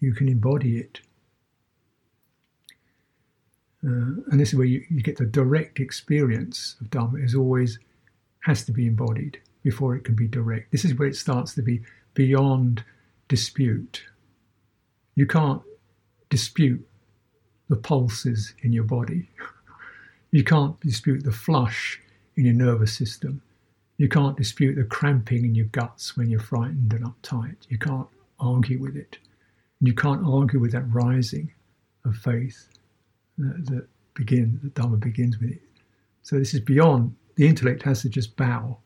you, 0.02 0.14
can 0.14 0.28
embody 0.28 0.78
it. 0.78 1.00
Uh, 3.84 4.20
and 4.30 4.38
this 4.38 4.50
is 4.50 4.54
where 4.56 4.66
you, 4.66 4.84
you, 4.90 5.02
get 5.02 5.16
the 5.16 5.24
direct 5.24 5.80
experience 5.80 6.76
of 6.80 6.90
Dharma 6.90 7.18
is 7.18 7.34
always 7.34 7.78
has 8.40 8.64
to 8.64 8.72
be 8.72 8.86
embodied 8.86 9.40
before 9.62 9.96
it 9.96 10.04
can 10.04 10.14
be 10.14 10.28
direct. 10.28 10.70
This 10.70 10.84
is 10.84 10.94
where 10.94 11.08
it 11.08 11.16
starts 11.16 11.54
to 11.54 11.62
be 11.62 11.82
beyond 12.14 12.84
dispute. 13.28 14.04
You 15.14 15.26
can't 15.26 15.62
dispute 16.30 16.86
the 17.68 17.76
pulses 17.76 18.54
in 18.62 18.72
your 18.72 18.84
body. 18.84 19.30
you 20.30 20.44
can't 20.44 20.78
dispute 20.80 21.24
the 21.24 21.32
flush 21.32 22.00
in 22.36 22.44
your 22.44 22.54
nervous 22.54 22.96
system. 22.96 23.42
You 23.98 24.08
can't 24.08 24.36
dispute 24.36 24.74
the 24.74 24.84
cramping 24.84 25.44
in 25.44 25.54
your 25.54 25.66
guts 25.66 26.16
when 26.16 26.28
you're 26.28 26.40
frightened 26.40 26.92
and 26.92 27.04
uptight. 27.04 27.56
You 27.68 27.78
can't 27.78 28.08
argue 28.40 28.80
with 28.80 28.96
it. 28.96 29.18
And 29.82 29.88
you 29.88 29.94
can't 29.96 30.24
argue 30.24 30.60
with 30.60 30.70
that 30.70 30.84
rising 30.94 31.52
of 32.04 32.14
faith 32.14 32.68
that, 33.36 33.66
that 33.66 33.88
begins, 34.14 34.62
the 34.62 34.68
Dharma 34.68 34.96
begins 34.96 35.40
with 35.40 35.50
it. 35.50 35.62
So 36.22 36.38
this 36.38 36.54
is 36.54 36.60
beyond, 36.60 37.16
the 37.34 37.48
intellect 37.48 37.82
has 37.82 38.00
to 38.02 38.08
just 38.08 38.36
bow, 38.36 38.78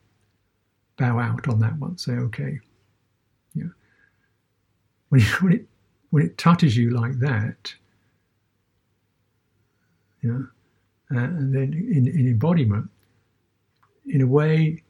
bow 0.97 1.19
out 1.19 1.49
on 1.49 1.61
that 1.61 1.79
one, 1.79 1.99
say, 1.99 2.13
okay. 2.13 2.61
Yeah. 3.55 3.65
When, 5.11 5.21
you, 5.21 5.27
when, 5.41 5.53
it, 5.53 5.67
when 6.09 6.23
it 6.23 6.39
touches 6.39 6.79
you 6.79 6.89
like 6.89 7.19
that, 7.19 7.75
yeah, 10.23 10.39
uh, 11.15 11.19
and 11.19 11.55
then 11.55 11.75
in, 11.75 12.07
in 12.07 12.27
embodiment, 12.27 12.89
in 14.07 14.23
a 14.23 14.27
way, 14.27 14.83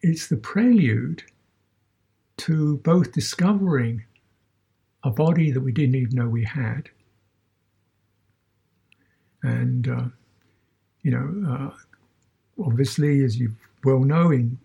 it's 0.00 0.28
the 0.28 0.36
prelude 0.36 1.24
to 2.36 2.76
both 2.78 3.10
discovering 3.10 4.04
a 5.04 5.10
body 5.10 5.50
that 5.50 5.60
we 5.60 5.72
didn't 5.72 5.94
even 5.96 6.16
know 6.16 6.28
we 6.28 6.44
had. 6.44 6.88
And, 9.42 9.88
uh, 9.88 10.04
you 11.02 11.10
know, 11.10 11.50
uh, 11.50 11.70
obviously, 12.64 13.24
as 13.24 13.36
you 13.38 13.52
well 13.84 14.00
know 14.00 14.30
in 14.30 14.58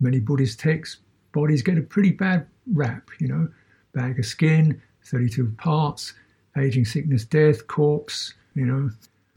many 0.00 0.20
Buddhist 0.20 0.60
texts, 0.60 0.98
bodies 1.32 1.62
get 1.62 1.78
a 1.78 1.82
pretty 1.82 2.10
bad 2.10 2.46
rap, 2.72 3.10
you 3.18 3.28
know, 3.28 3.48
bag 3.92 4.18
of 4.18 4.26
skin, 4.26 4.80
32 5.04 5.52
parts, 5.58 6.14
aging, 6.56 6.84
sickness, 6.84 7.24
death, 7.24 7.66
corpse, 7.66 8.34
you 8.54 8.66
know, 8.66 8.90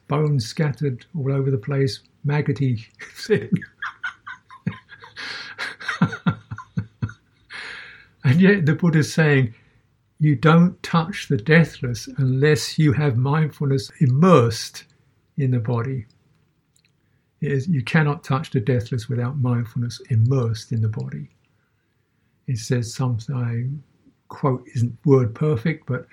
bones 0.07 0.45
scattered 0.45 1.05
all 1.17 1.31
over 1.31 1.49
the 1.49 1.57
place, 1.57 2.01
maggoty 2.23 2.85
thing. 3.15 3.49
and 8.23 8.39
yet 8.39 8.65
the 8.65 8.75
Buddha 8.75 8.99
is 8.99 9.11
saying, 9.11 9.53
you 10.19 10.35
don't 10.35 10.81
touch 10.83 11.27
the 11.27 11.37
deathless 11.37 12.07
unless 12.17 12.77
you 12.77 12.93
have 12.93 13.17
mindfulness 13.17 13.91
immersed 13.99 14.85
in 15.37 15.51
the 15.51 15.59
body. 15.59 16.05
Is, 17.41 17.67
you 17.67 17.83
cannot 17.83 18.23
touch 18.23 18.51
the 18.51 18.61
deathless 18.61 19.09
without 19.09 19.37
mindfulness 19.37 19.99
immersed 20.09 20.71
in 20.71 20.81
the 20.81 20.87
body. 20.87 21.29
It 22.47 22.57
says 22.57 22.93
something, 22.93 23.83
quote, 24.29 24.65
isn't 24.75 24.97
word 25.05 25.35
perfect, 25.35 25.85
but 25.87 26.07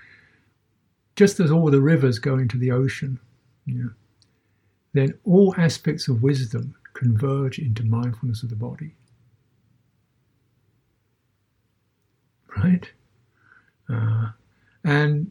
just 1.15 1.39
as 1.39 1.51
all 1.51 1.71
the 1.71 1.81
rivers 1.81 2.19
go 2.19 2.39
into 2.39 2.59
the 2.59 2.73
ocean, 2.73 3.21
you 3.67 3.75
know, 3.75 3.91
then 4.93 5.15
all 5.25 5.55
aspects 5.57 6.09
of 6.09 6.23
wisdom 6.23 6.75
converge 6.95 7.59
into 7.59 7.85
mindfulness 7.85 8.43
of 8.43 8.51
the 8.51 8.57
body. 8.57 8.95
Right? 12.57 12.91
Uh, 13.93 14.29
and 14.85 15.31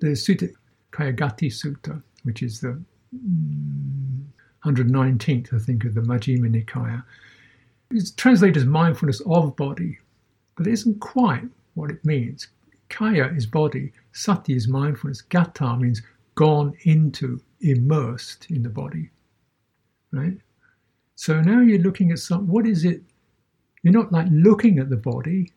the 0.00 0.08
Sutta 0.08 0.52
Kayagati 0.92 1.48
Sutta, 1.50 2.02
which 2.24 2.42
is 2.42 2.60
the 2.60 2.80
119th, 4.64 5.54
I 5.54 5.58
think, 5.58 5.84
of 5.84 5.94
the 5.94 6.00
Majjhima 6.00 6.50
Nikaya, 6.50 7.04
is 7.90 8.10
translated 8.12 8.58
as 8.58 8.64
mindfulness 8.64 9.20
of 9.26 9.56
body, 9.56 9.98
but 10.56 10.66
it 10.66 10.72
isn't 10.72 11.00
quite 11.00 11.44
what 11.74 11.90
it 11.90 12.04
means. 12.04 12.48
Kaya 12.88 13.28
is 13.28 13.46
body, 13.46 13.92
sati 14.12 14.54
is 14.54 14.68
mindfulness, 14.68 15.20
gata 15.22 15.76
means 15.76 16.02
gone 16.34 16.74
into, 16.82 17.40
immersed 17.60 18.46
in 18.50 18.62
the 18.62 18.68
body. 18.68 19.10
Right? 20.12 20.38
So 21.14 21.40
now 21.40 21.60
you're 21.60 21.80
looking 21.80 22.12
at 22.12 22.18
some, 22.18 22.46
what 22.46 22.66
is 22.66 22.84
it? 22.84 23.02
You're 23.82 23.92
not 23.92 24.12
like 24.12 24.26
looking 24.30 24.78
at 24.78 24.90
the 24.90 24.96
body, 24.96 25.52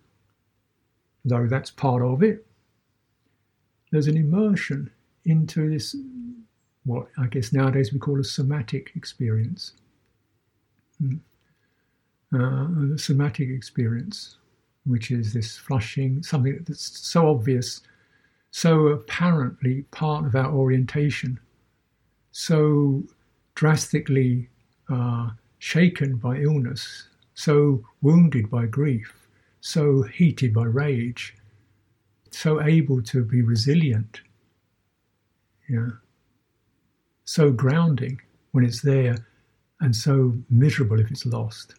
though 1.25 1.48
that's 1.48 1.72
part 1.72 2.01
of 2.01 2.24
it. 2.24 2.46
There's 3.92 4.08
an 4.08 4.18
immersion 4.18 4.90
into 5.25 5.70
this, 5.70 5.96
what 6.86 7.08
I 7.18 7.28
guess 7.28 7.54
nowadays 7.54 7.94
we 7.94 8.00
call 8.00 8.20
a 8.20 8.24
somatic 8.24 8.92
experience. 8.96 9.74
Hmm. 11.00 11.17
Uh, 12.34 12.95
somatic 12.95 13.50
experience, 13.50 14.38
which 14.86 15.12
is 15.12 15.34
this 15.34 15.58
flushing, 15.58 16.24
something 16.24 16.63
that's 16.65 16.98
so 17.00 17.30
obvious 17.30 17.82
so 18.52 18.88
apparently 18.88 19.84
part 19.91 20.26
of 20.26 20.36
our 20.36 20.52
orientation, 20.52 21.39
so 22.32 23.04
drastically 23.56 24.50
uh, 24.89 25.30
shaken 25.60 26.17
by 26.17 26.38
illness, 26.38 27.08
so 27.34 27.84
wounded 28.02 28.50
by 28.50 28.65
grief, 28.65 29.20
so 29.62 30.02
heated 30.02 30.54
by 30.54 30.65
rage, 30.65 31.36
so 32.32 32.62
able 32.62 33.02
to 33.04 33.24
be 33.24 33.41
resilient, 33.41 34.21
yeah, 35.69 35.89
so 37.26 37.52
grounding 37.52 38.19
when 38.52 38.65
it's 38.65 38.82
there, 38.82 39.15
and 39.80 39.95
so 39.95 40.36
miserable 40.50 41.00
if 41.00 41.10
it's 41.10 41.26
lost. 41.26 41.76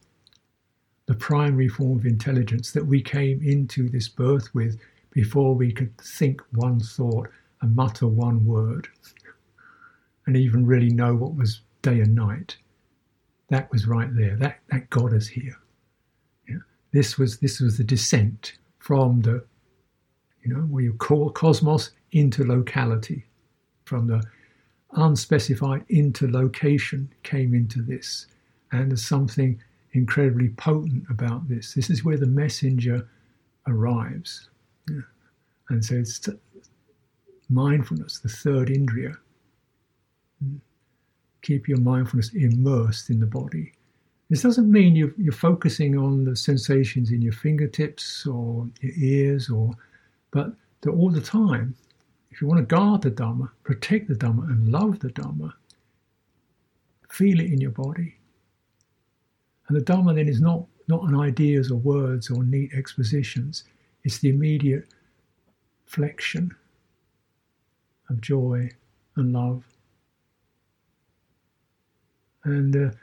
The 1.06 1.14
primary 1.14 1.68
form 1.68 1.98
of 1.98 2.06
intelligence 2.06 2.72
that 2.72 2.86
we 2.86 3.02
came 3.02 3.42
into 3.42 3.88
this 3.88 4.08
birth 4.08 4.54
with 4.54 4.78
before 5.10 5.54
we 5.54 5.72
could 5.72 5.96
think 5.98 6.40
one 6.52 6.80
thought 6.80 7.28
and 7.60 7.76
mutter 7.76 8.06
one 8.06 8.44
word 8.46 8.88
and 10.26 10.36
even 10.36 10.66
really 10.66 10.90
know 10.90 11.14
what 11.14 11.34
was 11.34 11.60
day 11.82 12.00
and 12.00 12.14
night. 12.14 12.56
That 13.48 13.70
was 13.70 13.86
right 13.86 14.14
there. 14.14 14.36
That, 14.36 14.60
that 14.70 14.88
got 14.90 15.12
us 15.12 15.26
here. 15.26 15.56
This 16.92 17.18
was 17.18 17.38
this 17.38 17.60
was 17.60 17.78
the 17.78 17.84
descent 17.84 18.54
from 18.78 19.22
the, 19.22 19.44
you 20.42 20.52
know, 20.52 20.60
where 20.62 20.82
you 20.82 20.94
call 20.94 21.30
cosmos 21.30 21.90
into 22.12 22.44
locality, 22.44 23.24
from 23.84 24.06
the 24.06 24.22
unspecified 24.92 25.84
into 25.88 26.30
location 26.30 27.10
came 27.22 27.54
into 27.54 27.80
this, 27.82 28.26
and 28.72 28.90
there's 28.90 29.06
something 29.06 29.60
incredibly 29.92 30.50
potent 30.50 31.04
about 31.10 31.48
this. 31.48 31.74
This 31.74 31.90
is 31.90 32.04
where 32.04 32.16
the 32.16 32.26
messenger 32.26 33.08
arrives. 33.66 34.48
Yeah. 34.90 35.00
And 35.68 35.84
so 35.84 35.94
it's 35.94 36.28
mindfulness, 37.48 38.18
the 38.18 38.28
third 38.28 38.68
indriya. 38.68 39.16
Hmm. 40.42 40.56
Keep 41.42 41.68
your 41.68 41.80
mindfulness 41.80 42.30
immersed 42.34 43.10
in 43.10 43.20
the 43.20 43.26
body. 43.26 43.72
This 44.32 44.40
doesn't 44.40 44.72
mean 44.72 44.96
you're, 44.96 45.12
you're 45.18 45.30
focusing 45.30 45.98
on 45.98 46.24
the 46.24 46.34
sensations 46.34 47.10
in 47.10 47.20
your 47.20 47.34
fingertips 47.34 48.26
or 48.26 48.66
your 48.80 48.92
ears, 48.96 49.50
or, 49.50 49.72
but 50.30 50.54
that 50.80 50.90
all 50.90 51.10
the 51.10 51.20
time, 51.20 51.74
if 52.30 52.40
you 52.40 52.46
want 52.46 52.58
to 52.58 52.64
guard 52.64 53.02
the 53.02 53.10
Dhamma, 53.10 53.50
protect 53.62 54.08
the 54.08 54.14
Dhamma, 54.14 54.44
and 54.44 54.72
love 54.72 55.00
the 55.00 55.10
Dhamma, 55.10 55.52
feel 57.10 57.40
it 57.40 57.52
in 57.52 57.60
your 57.60 57.72
body. 57.72 58.16
And 59.68 59.76
the 59.76 59.84
Dhamma 59.84 60.14
then 60.14 60.28
is 60.28 60.40
not, 60.40 60.64
not 60.88 61.06
an 61.06 61.20
ideas 61.20 61.70
or 61.70 61.76
words 61.76 62.30
or 62.30 62.42
neat 62.42 62.70
expositions. 62.74 63.64
It's 64.02 64.20
the 64.20 64.30
immediate 64.30 64.88
flexion 65.84 66.56
of 68.08 68.22
joy 68.22 68.70
and 69.16 69.34
love, 69.34 69.62
and 72.44 72.72
the 72.72 72.94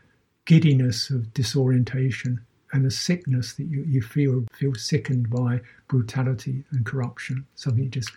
giddiness 0.50 1.12
of 1.12 1.32
disorientation, 1.36 2.42
and 2.74 2.84
the 2.84 2.90
sickness 2.90 3.54
that 3.54 3.66
you, 3.66 3.84
you 3.88 4.02
feel 4.02 4.44
feel 4.52 4.74
sickened 4.74 5.30
by 5.30 5.62
brutality 5.88 6.64
and 6.72 6.84
corruption. 6.88 7.46
Something 7.54 7.92
just 7.92 8.10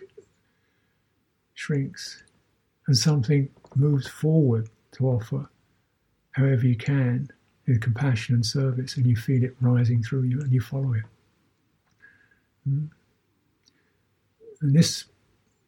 shrinks, 1.53 2.23
and 2.87 2.97
something 2.97 3.49
moves 3.75 4.07
forward 4.07 4.67
to 4.93 5.09
offer, 5.09 5.47
however 6.31 6.65
you 6.65 6.75
can, 6.75 7.29
in 7.67 7.79
compassion 7.79 8.33
and 8.33 8.43
service, 8.43 8.97
and 8.97 9.05
you 9.05 9.15
feel 9.15 9.43
it 9.43 9.55
rising 9.61 10.01
through 10.01 10.23
you, 10.23 10.41
and 10.41 10.51
you 10.51 10.59
follow 10.59 10.93
it. 10.93 11.03
Mm. 12.67 12.89
And 14.61 14.75
this 14.75 15.05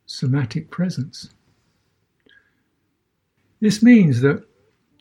somatic 0.07 0.71
presence. 0.71 1.29
This 3.59 3.83
means 3.83 4.21
that 4.21 4.43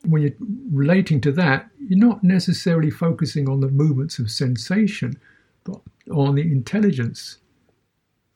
when 0.06 0.22
you're 0.22 0.32
relating 0.72 1.20
to 1.22 1.32
that, 1.32 1.68
you're 1.78 1.98
not 1.98 2.22
necessarily 2.22 2.90
focusing 2.90 3.48
on 3.48 3.60
the 3.60 3.68
movements 3.68 4.18
of 4.18 4.30
sensation, 4.30 5.18
but 5.64 5.80
on 6.10 6.34
the 6.34 6.42
intelligence 6.42 7.38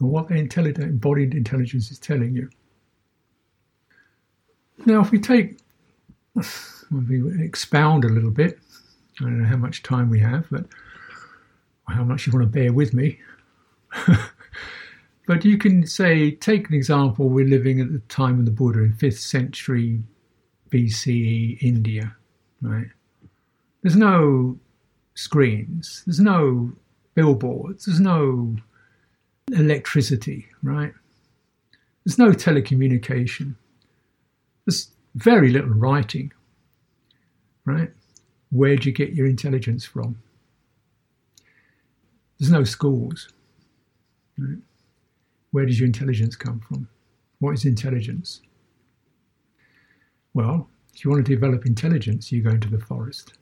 and 0.00 0.10
what 0.10 0.28
the 0.28 0.34
intelligent, 0.34 0.84
embodied 0.84 1.34
intelligence 1.34 1.90
is 1.90 1.98
telling 1.98 2.34
you. 2.34 2.48
Now, 4.86 5.00
if 5.00 5.10
we 5.10 5.18
take, 5.18 5.58
if 6.36 6.84
we 6.90 7.42
expound 7.42 8.04
a 8.04 8.08
little 8.08 8.30
bit, 8.30 8.58
I 9.20 9.24
don't 9.24 9.42
know 9.42 9.48
how 9.48 9.56
much 9.56 9.82
time 9.82 10.08
we 10.08 10.20
have, 10.20 10.46
but 10.50 10.66
how 11.88 12.04
much 12.04 12.26
you 12.26 12.32
want 12.32 12.44
to 12.44 12.48
bear 12.48 12.72
with 12.72 12.94
me. 12.94 13.18
but 15.26 15.44
you 15.44 15.58
can 15.58 15.86
say, 15.86 16.30
take 16.30 16.68
an 16.68 16.74
example, 16.74 17.28
we're 17.28 17.46
living 17.46 17.80
at 17.80 17.92
the 17.92 17.98
time 18.08 18.38
of 18.38 18.44
the 18.44 18.52
Buddha 18.52 18.80
in 18.80 18.92
5th 18.92 19.18
century 19.18 20.02
BCE 20.70 21.62
India, 21.62 22.14
right? 22.62 22.88
There's 23.82 23.96
no 23.96 24.58
screens, 25.14 26.02
there's 26.06 26.20
no 26.20 26.72
billboards, 27.14 27.86
there's 27.86 28.00
no 28.00 28.56
electricity, 29.52 30.46
right? 30.62 30.92
There's 32.04 32.18
no 32.18 32.30
telecommunication. 32.30 33.54
There's 34.64 34.88
very 35.14 35.50
little 35.50 35.70
writing, 35.70 36.32
right? 37.64 37.90
Where 38.50 38.76
do 38.76 38.88
you 38.88 38.94
get 38.94 39.12
your 39.12 39.26
intelligence 39.26 39.84
from? 39.84 40.16
There's 42.38 42.50
no 42.50 42.64
schools. 42.64 43.28
Right? 44.38 44.58
Where 45.50 45.66
does 45.66 45.80
your 45.80 45.86
intelligence 45.86 46.36
come 46.36 46.60
from? 46.60 46.88
What 47.40 47.52
is 47.54 47.64
intelligence? 47.64 48.40
Well, 50.34 50.68
if 50.94 51.04
you 51.04 51.10
want 51.10 51.24
to 51.24 51.34
develop 51.34 51.66
intelligence, 51.66 52.30
you 52.32 52.42
go 52.42 52.50
into 52.50 52.68
the 52.68 52.78
forest. 52.80 53.34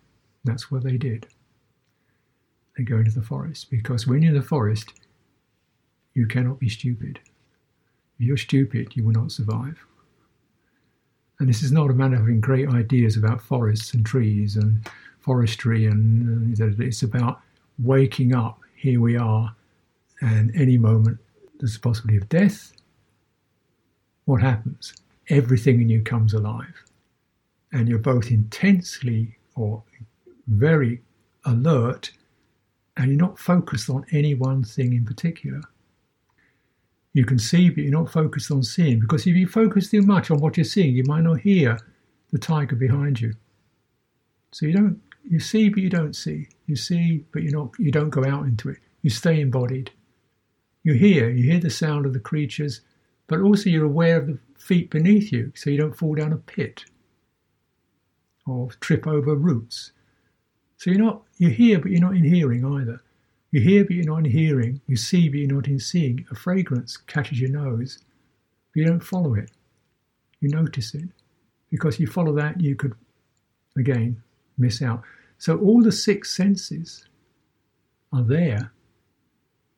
That's 0.44 0.70
what 0.70 0.84
they 0.84 0.96
did. 0.96 1.26
They 2.76 2.84
go 2.84 2.98
into 2.98 3.10
the 3.10 3.22
forest 3.22 3.70
because 3.70 4.06
when 4.06 4.22
you're 4.22 4.34
in 4.34 4.40
the 4.40 4.46
forest, 4.46 4.92
you 6.14 6.26
cannot 6.26 6.58
be 6.58 6.68
stupid. 6.68 7.20
If 8.18 8.26
you're 8.26 8.36
stupid, 8.36 8.94
you 8.94 9.04
will 9.04 9.12
not 9.12 9.32
survive. 9.32 9.78
And 11.38 11.48
this 11.48 11.62
is 11.62 11.72
not 11.72 11.90
a 11.90 11.94
matter 11.94 12.14
of 12.14 12.20
having 12.20 12.40
great 12.40 12.68
ideas 12.68 13.16
about 13.16 13.42
forests 13.42 13.92
and 13.92 14.04
trees 14.04 14.56
and 14.56 14.88
forestry, 15.20 15.84
and 15.86 16.58
uh, 16.60 16.66
it's 16.78 17.02
about 17.02 17.40
waking 17.78 18.34
up. 18.34 18.60
Here 18.74 19.00
we 19.00 19.16
are, 19.16 19.54
and 20.20 20.54
any 20.54 20.78
moment 20.78 21.18
there's 21.58 21.76
a 21.76 21.80
possibility 21.80 22.16
of 22.16 22.28
death. 22.28 22.72
What 24.24 24.40
happens? 24.40 24.94
Everything 25.28 25.80
in 25.80 25.88
you 25.88 26.02
comes 26.02 26.32
alive, 26.34 26.84
and 27.72 27.88
you're 27.88 27.98
both 27.98 28.30
intensely 28.30 29.36
or 29.54 29.82
very 30.46 31.02
alert, 31.44 32.12
and 32.96 33.08
you're 33.08 33.20
not 33.20 33.38
focused 33.38 33.90
on 33.90 34.04
any 34.12 34.34
one 34.34 34.62
thing 34.62 34.92
in 34.92 35.04
particular. 35.04 35.60
You 37.12 37.24
can 37.24 37.38
see, 37.38 37.70
but 37.70 37.78
you're 37.78 37.90
not 37.90 38.12
focused 38.12 38.50
on 38.50 38.62
seeing. 38.62 39.00
Because 39.00 39.26
if 39.26 39.34
you 39.34 39.48
focus 39.48 39.90
too 39.90 40.02
much 40.02 40.30
on 40.30 40.38
what 40.38 40.56
you're 40.56 40.64
seeing, 40.64 40.94
you 40.94 41.04
might 41.04 41.22
not 41.22 41.40
hear 41.40 41.78
the 42.30 42.38
tiger 42.38 42.76
behind 42.76 43.20
you. 43.20 43.34
So 44.52 44.66
you 44.66 44.72
don't 44.72 45.00
you 45.28 45.40
see 45.40 45.68
but 45.68 45.82
you 45.82 45.90
don't 45.90 46.14
see. 46.14 46.48
You 46.66 46.76
see 46.76 47.24
but 47.32 47.42
you're 47.42 47.58
not 47.58 47.70
you 47.78 47.90
don't 47.90 48.10
go 48.10 48.24
out 48.24 48.44
into 48.44 48.68
it. 48.68 48.78
You 49.02 49.10
stay 49.10 49.40
embodied. 49.40 49.90
You 50.82 50.94
hear, 50.94 51.30
you 51.30 51.50
hear 51.50 51.60
the 51.60 51.70
sound 51.70 52.06
of 52.06 52.12
the 52.12 52.20
creatures, 52.20 52.80
but 53.26 53.40
also 53.40 53.70
you're 53.70 53.84
aware 53.84 54.18
of 54.18 54.26
the 54.26 54.38
feet 54.58 54.90
beneath 54.90 55.32
you, 55.32 55.52
so 55.54 55.70
you 55.70 55.78
don't 55.78 55.96
fall 55.96 56.14
down 56.14 56.32
a 56.32 56.36
pit 56.36 56.84
or 58.46 58.70
trip 58.80 59.06
over 59.06 59.34
roots. 59.34 59.92
So 60.76 60.90
you're 60.90 61.02
not 61.02 61.22
you 61.38 61.48
hear 61.50 61.78
but 61.78 61.90
you're 61.90 62.00
not 62.00 62.16
in 62.16 62.24
hearing 62.24 62.64
either. 62.64 63.00
You 63.56 63.60
hear, 63.60 63.84
but 63.84 63.92
you're 63.92 64.04
not 64.04 64.18
in 64.18 64.24
hearing. 64.26 64.80
You 64.86 64.96
see, 64.96 65.28
but 65.28 65.38
you're 65.38 65.54
not 65.54 65.66
in 65.66 65.78
seeing. 65.78 66.26
A 66.30 66.34
fragrance 66.34 66.96
catches 66.96 67.40
your 67.40 67.50
nose, 67.50 68.00
but 68.74 68.80
you 68.80 68.84
don't 68.84 69.00
follow 69.00 69.34
it. 69.34 69.50
You 70.40 70.50
notice 70.50 70.94
it. 70.94 71.08
Because 71.70 71.98
you 71.98 72.06
follow 72.06 72.34
that, 72.34 72.60
you 72.60 72.76
could, 72.76 72.94
again, 73.78 74.22
miss 74.58 74.82
out. 74.82 75.02
So 75.38 75.58
all 75.58 75.82
the 75.82 75.92
six 75.92 76.36
senses 76.36 77.06
are 78.12 78.22
there, 78.22 78.72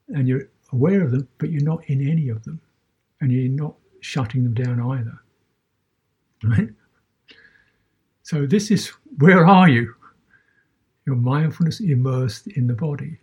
and 0.08 0.26
you're 0.26 0.48
aware 0.72 1.02
of 1.02 1.12
them, 1.12 1.28
but 1.38 1.50
you're 1.50 1.62
not 1.62 1.84
in 1.88 2.06
any 2.08 2.28
of 2.28 2.42
them. 2.44 2.60
And 3.20 3.32
you're 3.32 3.50
not 3.50 3.74
shutting 4.00 4.44
them 4.44 4.54
down 4.54 4.80
either. 4.80 5.18
Right? 6.44 6.68
So 8.22 8.46
this 8.46 8.70
is 8.70 8.88
where 9.18 9.46
are 9.46 9.68
you? 9.68 9.94
Your 11.06 11.16
mindfulness 11.16 11.80
immersed 11.80 12.46
in 12.48 12.66
the 12.66 12.74
body. 12.74 13.18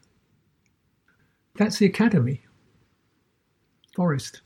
That's 1.55 1.77
the 1.77 1.85
academy. 1.85 2.41
Forest. 3.95 4.41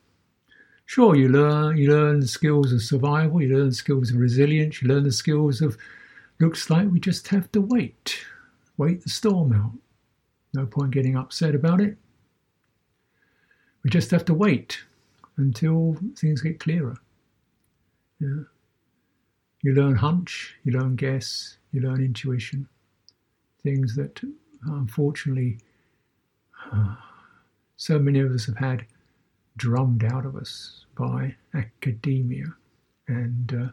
Sure, 0.85 1.15
you 1.15 1.29
learn 1.29 1.77
you 1.77 1.91
learn 1.91 2.19
the 2.19 2.27
skills 2.27 2.73
of 2.73 2.81
survival, 2.81 3.41
you 3.41 3.55
learn 3.55 3.69
the 3.69 3.73
skills 3.73 4.11
of 4.11 4.17
resilience, 4.17 4.81
you 4.81 4.89
learn 4.89 5.03
the 5.03 5.11
skills 5.11 5.61
of 5.61 5.77
looks 6.39 6.69
like 6.69 6.91
we 6.91 6.99
just 6.99 7.29
have 7.29 7.51
to 7.53 7.61
wait. 7.61 8.19
Wait 8.77 9.01
the 9.03 9.09
storm 9.09 9.53
out. 9.53 9.71
No 10.53 10.65
point 10.65 10.91
getting 10.91 11.15
upset 11.15 11.55
about 11.55 11.79
it. 11.79 11.97
We 13.83 13.89
just 13.89 14.11
have 14.11 14.25
to 14.25 14.33
wait 14.33 14.83
until 15.39 15.95
things 16.17 16.41
get 16.41 16.59
clearer. 16.59 16.97
Yeah. 18.19 18.43
You 19.61 19.73
learn 19.73 19.95
hunch, 19.95 20.55
you 20.63 20.73
learn 20.73 20.95
guess, 20.95 21.57
you 21.71 21.81
learn 21.81 22.03
intuition. 22.03 22.67
Things 23.63 23.95
that 23.95 24.21
unfortunately 24.65 25.59
so 27.77 27.99
many 27.99 28.19
of 28.19 28.31
us 28.31 28.45
have 28.45 28.57
had 28.57 28.85
drummed 29.55 30.03
out 30.03 30.25
of 30.25 30.35
us 30.35 30.85
by 30.95 31.35
academia 31.53 32.45
and 33.07 33.53
uh, 33.53 33.71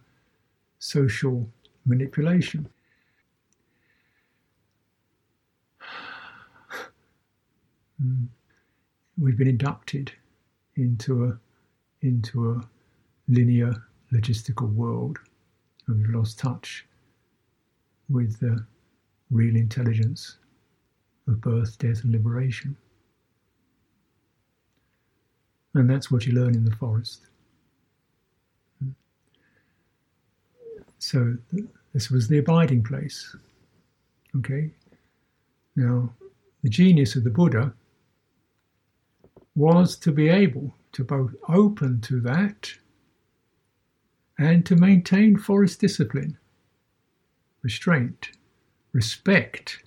social 0.79 1.49
manipulation. 1.85 2.69
Mm. 8.05 8.27
We've 9.17 9.39
been 9.39 9.49
inducted 9.49 10.13
into 10.77 11.25
a 11.25 11.39
into 12.07 12.53
a 12.53 12.63
linear 13.29 13.75
logistical 14.13 14.73
world 14.73 15.19
and 15.87 15.99
we've 15.99 16.15
lost 16.15 16.39
touch 16.39 16.87
with 18.09 18.39
the 18.41 18.65
real 19.31 19.57
intelligence 19.57 20.37
of 21.27 21.41
birth, 21.41 21.77
death, 21.79 22.05
and 22.05 22.13
liberation. 22.13 22.77
And 25.75 25.91
that's 25.91 26.11
what 26.11 26.25
you 26.25 26.33
learn 26.33 26.55
in 26.55 26.65
the 26.65 26.75
forest. 26.77 27.27
So 30.99 31.37
this 31.93 32.11
was 32.11 32.29
the 32.29 32.39
abiding 32.39 32.83
place. 32.83 33.37
Okay? 34.39 34.71
Now, 35.75 36.11
the 36.63 36.71
genius 36.71 37.17
of 37.17 37.25
the 37.25 37.31
Buddha 37.31 37.73
was 39.55 39.97
to 39.97 40.13
be 40.13 40.29
able 40.29 40.75
to 40.97 41.05
both 41.05 41.35
open 41.47 42.01
to 42.01 42.21
that 42.23 42.73
and 44.39 44.65
to 44.65 44.75
maintain 44.75 45.37
forest 45.37 45.79
discipline, 45.79 46.39
restraint, 47.61 48.31
respect 48.93 49.83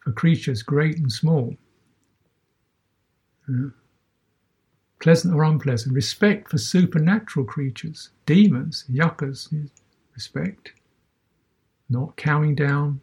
for 0.00 0.10
creatures 0.10 0.64
great 0.64 0.98
and 0.98 1.12
small. 1.12 1.54
Yeah. 3.48 3.68
Pleasant 4.98 5.32
or 5.32 5.44
unpleasant, 5.44 5.94
respect 5.94 6.50
for 6.50 6.58
supernatural 6.58 7.46
creatures, 7.46 8.10
demons, 8.24 8.84
yakkhas, 8.90 9.52
respect. 10.12 10.72
Not 11.88 12.16
cowing 12.16 12.56
down, 12.56 13.00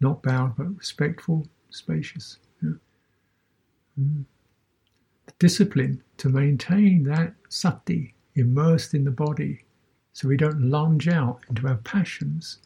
not 0.00 0.24
bowed, 0.24 0.56
but 0.56 0.76
respectful, 0.76 1.46
spacious. 1.70 2.38
Yeah. 2.60 2.70
Mm. 4.00 4.24
Discipline 5.38 6.02
to 6.18 6.28
maintain 6.28 7.04
that 7.04 7.34
sati 7.48 8.14
immersed 8.34 8.94
in 8.94 9.04
the 9.04 9.10
body 9.10 9.64
so 10.12 10.28
we 10.28 10.36
don't 10.36 10.70
lunge 10.70 11.08
out 11.08 11.40
into 11.48 11.66
our 11.66 11.76
passions 11.76 12.58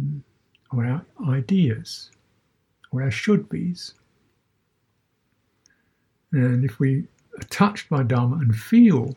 mm, 0.00 0.20
or 0.72 0.86
our 0.86 1.04
ideas 1.28 2.10
or 2.90 3.02
our 3.02 3.10
should 3.10 3.48
be's. 3.48 3.94
And 6.32 6.64
if 6.64 6.78
we 6.78 7.06
are 7.38 7.44
touched 7.50 7.88
by 7.88 8.02
Dharma 8.02 8.36
and 8.36 8.54
feel 8.56 9.14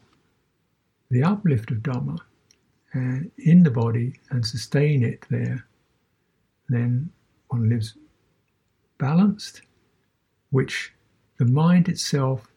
the 1.10 1.24
uplift 1.24 1.72
of 1.72 1.82
Dharma 1.82 2.18
uh, 2.94 3.20
in 3.38 3.64
the 3.64 3.72
body 3.72 4.20
and 4.30 4.46
sustain 4.46 5.04
it 5.04 5.26
there, 5.30 5.66
then 6.70 7.10
one 7.48 7.70
lives 7.70 7.96
balanced, 8.98 9.62
which 10.50 10.94
the 11.38 11.46
mind 11.46 11.88
itself 11.88 12.48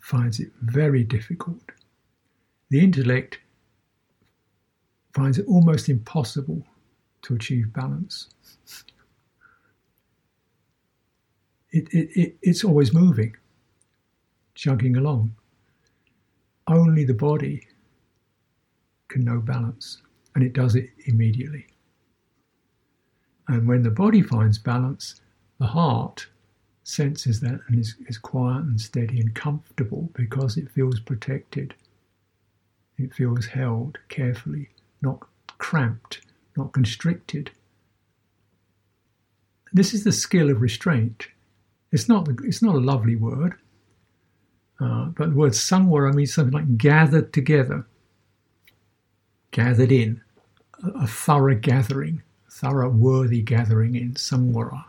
finds 0.00 0.40
it 0.40 0.50
very 0.62 1.04
difficult. 1.04 1.72
The 2.70 2.80
intellect 2.80 3.40
finds 5.12 5.38
it 5.38 5.46
almost 5.46 5.88
impossible 5.88 6.64
to 7.22 7.34
achieve 7.34 7.72
balance. 7.72 8.28
it, 11.72 11.88
it, 11.92 12.10
it, 12.18 12.36
it's 12.42 12.64
always 12.64 12.92
moving, 12.92 13.36
chugging 14.54 14.96
along. 14.96 15.34
Only 16.66 17.04
the 17.04 17.14
body 17.14 17.66
can 19.08 19.24
know 19.24 19.40
balance, 19.40 20.02
and 20.34 20.44
it 20.44 20.52
does 20.52 20.74
it 20.76 20.90
immediately. 21.06 21.66
And 23.48 23.66
when 23.66 23.82
the 23.82 23.90
body 23.90 24.22
finds 24.22 24.58
balance, 24.58 25.20
the 25.58 25.66
heart 25.66 26.28
senses 26.90 27.40
that 27.40 27.60
and 27.68 27.80
is, 27.80 27.96
is 28.08 28.18
quiet 28.18 28.64
and 28.64 28.80
steady 28.80 29.20
and 29.20 29.34
comfortable 29.34 30.10
because 30.14 30.58
it 30.58 30.70
feels 30.72 31.00
protected. 31.00 31.74
It 32.98 33.14
feels 33.14 33.46
held 33.46 33.98
carefully, 34.10 34.70
not 35.02 35.20
cramped, 35.58 36.22
not 36.56 36.72
constricted. 36.72 37.52
This 39.72 39.94
is 39.94 40.04
the 40.04 40.12
skill 40.12 40.50
of 40.50 40.60
restraint 40.62 41.28
It's 41.92 42.08
not 42.08 42.28
it's 42.44 42.62
not 42.62 42.76
a 42.76 42.80
lovely 42.80 43.16
word, 43.16 43.54
uh, 44.80 45.06
but 45.06 45.30
the 45.30 45.36
word 45.36 45.52
samvara 45.52 46.14
means 46.14 46.34
something 46.34 46.54
like 46.54 46.78
gathered 46.78 47.32
together, 47.32 47.86
gathered 49.52 49.92
in, 49.92 50.22
a, 50.84 51.04
a 51.04 51.06
thorough 51.08 51.56
gathering, 51.56 52.22
thorough 52.50 52.90
worthy 52.90 53.42
gathering 53.42 53.96
in 53.96 54.14
samvara. 54.14 54.84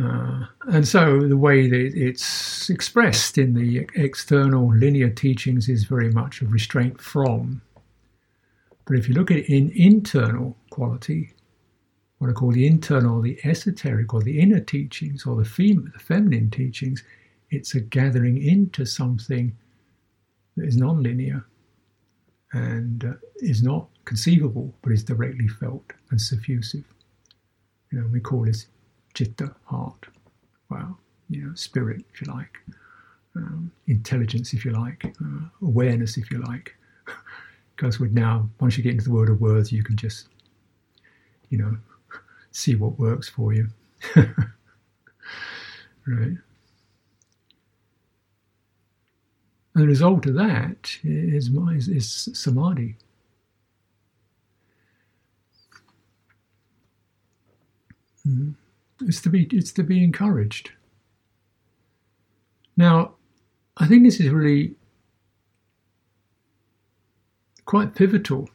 Uh, 0.00 0.46
and 0.68 0.86
so 0.86 1.26
the 1.26 1.36
way 1.36 1.68
that 1.68 1.92
it's 1.96 2.70
expressed 2.70 3.36
in 3.36 3.54
the 3.54 3.88
external 3.96 4.72
linear 4.72 5.10
teachings 5.10 5.68
is 5.68 5.84
very 5.84 6.10
much 6.12 6.40
of 6.40 6.52
restraint 6.52 7.00
from. 7.00 7.60
But 8.84 8.96
if 8.96 9.08
you 9.08 9.14
look 9.14 9.30
at 9.30 9.38
it 9.38 9.52
in 9.52 9.72
internal 9.74 10.56
quality, 10.70 11.34
what 12.18 12.30
I 12.30 12.32
call 12.32 12.52
the 12.52 12.66
internal, 12.66 13.20
the 13.20 13.38
esoteric, 13.44 14.14
or 14.14 14.22
the 14.22 14.40
inner 14.40 14.60
teachings, 14.60 15.26
or 15.26 15.36
the, 15.36 15.44
fem- 15.44 15.90
the 15.92 15.98
feminine 15.98 16.50
teachings, 16.50 17.02
it's 17.50 17.74
a 17.74 17.80
gathering 17.80 18.40
into 18.40 18.84
something 18.86 19.56
that 20.56 20.66
is 20.66 20.76
non-linear 20.76 21.44
and 22.52 23.04
uh, 23.04 23.12
is 23.36 23.62
not 23.62 23.88
conceivable, 24.04 24.72
but 24.82 24.92
is 24.92 25.04
directly 25.04 25.48
felt 25.48 25.92
and 26.10 26.20
suffusive. 26.20 26.84
You 27.90 28.00
know, 28.00 28.06
we 28.12 28.20
call 28.20 28.44
this 28.44 28.66
chitta, 29.18 29.52
heart, 29.64 30.06
well, 30.70 30.96
you 31.28 31.44
know, 31.44 31.52
spirit, 31.54 32.04
if 32.14 32.20
you 32.20 32.32
like, 32.32 32.56
um, 33.34 33.72
intelligence, 33.88 34.52
if 34.52 34.64
you 34.64 34.70
like, 34.70 35.04
uh, 35.06 35.40
awareness, 35.60 36.16
if 36.16 36.30
you 36.30 36.38
like. 36.42 36.76
because 37.76 37.98
with 37.98 38.12
now, 38.12 38.48
once 38.60 38.78
you 38.78 38.84
get 38.84 38.92
into 38.92 39.06
the 39.06 39.10
world 39.10 39.28
of 39.28 39.40
words, 39.40 39.72
you 39.72 39.82
can 39.82 39.96
just, 39.96 40.28
you 41.48 41.58
know, 41.58 41.76
see 42.52 42.76
what 42.76 42.96
works 42.96 43.28
for 43.28 43.52
you. 43.52 43.66
right. 44.16 44.36
And 46.06 46.38
the 49.74 49.86
result 49.86 50.26
of 50.26 50.34
that 50.34 50.96
is, 51.02 51.48
is, 51.48 51.88
is 51.88 52.28
samadhi. 52.34 52.94
Mm. 58.24 58.54
It's 59.02 59.20
to 59.22 59.30
be 59.30 59.48
it's 59.52 59.72
to 59.72 59.82
be 59.82 60.02
encouraged. 60.02 60.72
Now, 62.76 63.14
I 63.76 63.86
think 63.86 64.04
this 64.04 64.20
is 64.20 64.30
really 64.30 64.74
quite 67.64 67.94
pivotal. 67.94 68.48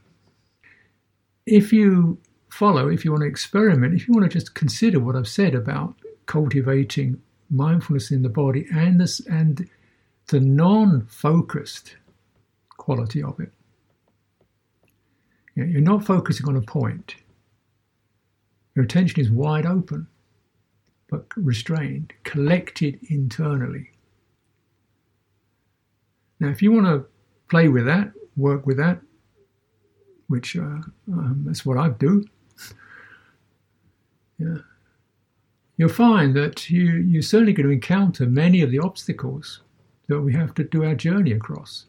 If 1.46 1.74
you 1.74 2.18
follow, 2.50 2.88
if 2.88 3.04
you 3.04 3.12
want 3.12 3.22
to 3.22 3.28
experiment, 3.28 3.94
if 3.94 4.08
you 4.08 4.14
want 4.14 4.30
to 4.30 4.38
just 4.38 4.54
consider 4.54 5.00
what 5.00 5.16
I've 5.16 5.28
said 5.28 5.56
about 5.56 5.96
cultivating 6.26 7.22
mindfulness 7.50 8.12
in 8.12 8.22
the 8.22 8.30
body 8.30 8.66
and 8.74 9.00
this 9.00 9.20
and 9.28 9.70
the 10.28 10.40
non-focused 10.40 11.96
quality 12.78 13.22
of 13.22 13.40
it. 13.40 13.52
You're 15.56 15.82
not 15.82 16.06
focusing 16.06 16.48
on 16.48 16.56
a 16.56 16.62
point. 16.62 17.16
Your 18.76 18.86
attention 18.86 19.20
is 19.20 19.30
wide 19.30 19.66
open, 19.66 20.08
but 21.14 21.28
restrained, 21.36 22.12
collected 22.24 22.98
internally. 23.08 23.92
Now, 26.40 26.50
if 26.50 26.60
you 26.64 26.72
want 26.72 26.88
to 26.88 27.06
play 27.52 27.68
with 27.68 27.86
that, 27.86 28.12
work 28.36 28.66
with 28.66 28.78
that, 28.78 29.00
which 30.28 30.58
uh, 30.58 30.82
um, 31.12 31.44
that's 31.46 31.64
what 31.68 31.78
I 31.78 31.90
do. 31.90 32.26
yeah, 34.40 34.58
you'll 35.78 35.90
find 35.90 36.36
that 36.36 36.72
you 36.72 36.86
you're 36.94 37.22
certainly 37.22 37.54
going 37.54 37.68
to 37.68 37.74
encounter 37.74 38.26
many 38.26 38.64
of 38.64 38.72
the 38.72 38.80
obstacles 38.80 39.62
that 40.08 40.22
we 40.22 40.34
have 40.34 40.56
to 40.56 40.64
do 40.64 40.84
our 40.84 40.96
journey 40.96 41.34
across. 41.34 41.86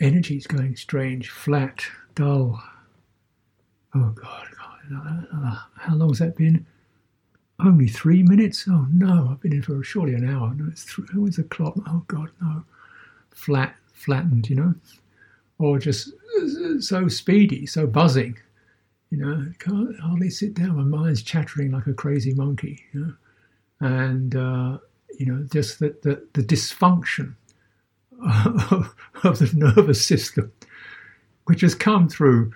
Energy 0.00 0.36
is 0.36 0.48
going 0.48 0.74
strange, 0.74 1.30
flat, 1.30 1.84
dull. 2.16 2.60
Oh 3.94 4.10
God, 4.20 4.48
how 4.90 5.94
long 5.94 6.10
has 6.10 6.18
that 6.18 6.36
been? 6.36 6.66
Only 7.64 7.88
three 7.88 8.22
minutes? 8.22 8.66
Oh 8.68 8.86
no, 8.92 9.28
I've 9.30 9.40
been 9.40 9.52
in 9.52 9.62
for 9.62 9.82
surely 9.84 10.14
an 10.14 10.28
hour. 10.28 10.52
No, 10.54 10.68
it's 10.70 10.84
three. 10.84 11.06
Where's 11.14 11.36
the 11.36 11.44
clock? 11.44 11.74
Oh 11.86 12.04
God, 12.08 12.30
no. 12.40 12.64
Flat, 13.30 13.76
flattened, 13.92 14.50
you 14.50 14.56
know, 14.56 14.74
or 15.58 15.78
just 15.78 16.10
so 16.80 17.08
speedy, 17.08 17.66
so 17.66 17.86
buzzing. 17.86 18.36
You 19.10 19.18
know, 19.18 19.52
can't 19.58 19.98
hardly 20.00 20.30
sit 20.30 20.54
down. 20.54 20.76
My 20.76 20.98
mind's 20.98 21.22
chattering 21.22 21.70
like 21.70 21.86
a 21.86 21.94
crazy 21.94 22.34
monkey. 22.34 22.82
You 22.92 23.00
know, 23.00 23.14
and 23.82 24.34
uh, 24.34 24.78
you 25.18 25.26
know, 25.26 25.46
just 25.52 25.78
the, 25.78 25.94
the, 26.02 26.26
the 26.32 26.42
dysfunction 26.42 27.34
of, 28.22 28.94
of, 29.24 29.38
the 29.38 29.50
nervous 29.54 30.04
system, 30.04 30.52
which 31.44 31.60
has 31.60 31.74
come 31.74 32.08
through, 32.08 32.52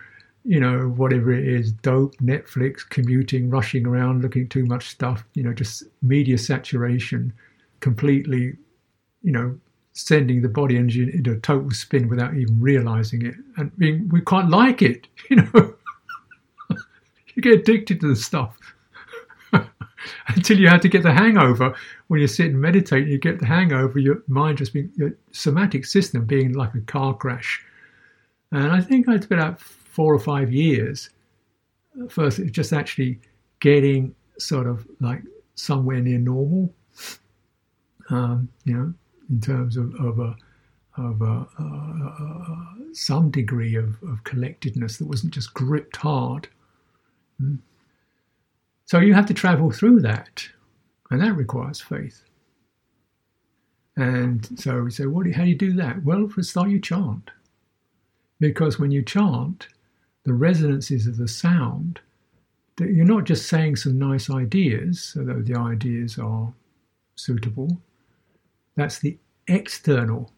you 0.47 0.61
know, 0.61 0.89
whatever 0.97 1.33
it 1.33 1.47
is, 1.47 1.73
dope, 1.73 2.17
Netflix, 2.19 2.89
commuting, 2.89 3.51
rushing 3.51 3.87
around, 3.87 4.23
looking 4.23 4.49
too 4.49 4.65
much 4.65 4.89
stuff, 4.89 5.25
you 5.35 5.43
know, 5.43 5.53
just 5.53 5.83
media 6.03 6.39
saturation, 6.39 7.33
completely, 7.81 8.57
you 9.23 9.33
know, 9.33 9.59
sending 9.93 10.43
the 10.43 10.49
body 10.49 10.77
engine 10.77 11.09
into 11.09 11.33
a 11.33 11.39
total 11.39 11.71
spin 11.71 12.09
without 12.09 12.35
even 12.35 12.61
realizing 12.61 13.25
it. 13.27 13.35
And 13.57 13.77
being, 13.77 14.09
we 14.11 14.21
quite 14.21 14.47
like 14.47 14.83
it, 14.83 15.09
you 15.31 15.37
know. 15.37 15.75
you 17.35 17.43
get 17.43 17.61
addicted 17.61 18.01
to 18.01 18.09
the 18.09 18.17
stuff. 18.17 18.57
until 20.29 20.59
you 20.59 20.69
have 20.69 20.81
to 20.83 20.89
get 20.89 21.03
the 21.03 21.13
hangover. 21.13 21.75
When 22.09 22.21
you 22.21 22.27
sit 22.27 22.47
and 22.47 22.61
meditate, 22.61 23.09
you 23.09 23.19
get 23.19 23.41
the 23.41 23.47
hangover. 23.47 23.99
Your 23.99 24.23
mind 24.29 24.59
just 24.59 24.73
being 24.73 24.93
your 24.97 25.13
somatic 25.33 25.85
system 25.85 26.25
being 26.25 26.53
like 26.53 26.75
a 26.75 26.81
car 26.83 27.15
crash. 27.15 27.65
And 28.53 28.73
I 28.73 28.81
think 28.81 29.09
it's 29.09 29.27
been 29.27 29.39
about 29.39 29.61
four 29.97 30.15
or 30.15 30.19
five 30.19 30.53
years. 30.53 31.11
First, 32.09 32.39
it's 32.39 32.51
just 32.51 32.73
actually 32.75 33.19
getting 33.61 34.15
sort 34.39 34.67
of 34.67 34.87
like 35.01 35.23
somewhere 35.55 36.01
near 36.01 36.19
normal. 36.19 36.73
Um, 38.11 38.49
you 38.65 38.75
know, 38.75 38.95
in 39.31 39.41
terms 39.41 39.77
of, 39.77 39.95
of 39.95 40.21
a 40.21 40.37
of 40.99 41.21
a, 41.21 41.47
uh, 41.59 42.93
some 42.93 43.31
degree 43.31 43.75
of, 43.75 44.03
of 44.03 44.25
collectedness 44.25 44.97
that 44.97 45.07
wasn't 45.07 45.35
just 45.35 45.53
gripped 45.53 45.97
hard. 45.97 46.49
Mm. 47.43 47.59
So 48.87 49.01
you 49.01 49.13
have 49.13 49.27
to 49.27 49.35
travel 49.35 49.71
through 49.71 50.01
that, 50.01 50.49
and 51.11 51.21
that 51.21 51.37
requires 51.37 51.81
faith. 51.81 52.25
And 53.97 54.59
so 54.59 54.83
we 54.83 54.91
say, 54.91 55.07
what, 55.07 55.31
how 55.33 55.45
do 55.45 55.51
you 55.51 55.59
do 55.59 55.73
that? 55.75 56.03
Well, 56.05 56.29
for 56.29 56.41
a 56.41 56.45
start, 56.45 56.71
you 56.71 56.81
chant. 56.81 57.31
Because 58.41 58.79
when 58.79 58.91
you 58.91 59.03
chant, 59.03 59.69
the 60.27 60.35
resonances 60.35 61.07
of 61.07 61.17
the 61.17 61.29
sound, 61.29 62.01
that 62.77 62.91
you're 62.91 63.07
not 63.07 63.25
just 63.25 63.49
saying 63.49 63.77
some 63.77 63.99
nice 63.99 64.29
ideas, 64.29 65.15
although 65.17 65.41
the 65.41 65.57
ideas 65.57 66.19
are 66.19 66.53
suitable. 67.15 67.81
That's 68.75 68.99
the 68.99 69.17
external 69.47 70.33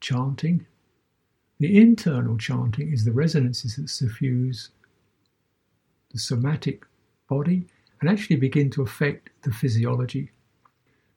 chanting. 0.00 0.66
The 1.60 1.78
internal 1.78 2.38
chanting 2.38 2.90
is 2.90 3.04
the 3.04 3.12
resonances 3.12 3.76
that 3.76 3.90
suffuse 3.90 4.70
the 6.10 6.18
somatic 6.18 6.84
body 7.28 7.66
and 8.00 8.08
actually 8.08 8.36
begin 8.36 8.70
to 8.70 8.82
affect 8.82 9.28
the 9.42 9.52
physiology. 9.52 10.30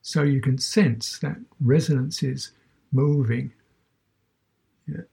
So 0.01 0.23
you 0.23 0.41
can 0.41 0.57
sense 0.57 1.17
that 1.19 1.37
resonances 1.61 2.51
moving 2.91 3.53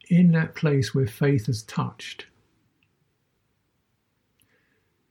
in 0.09 0.33
that 0.33 0.57
place 0.57 0.95
where 0.95 1.07
faith 1.07 1.47
has 1.47 1.63
touched. 1.63 2.27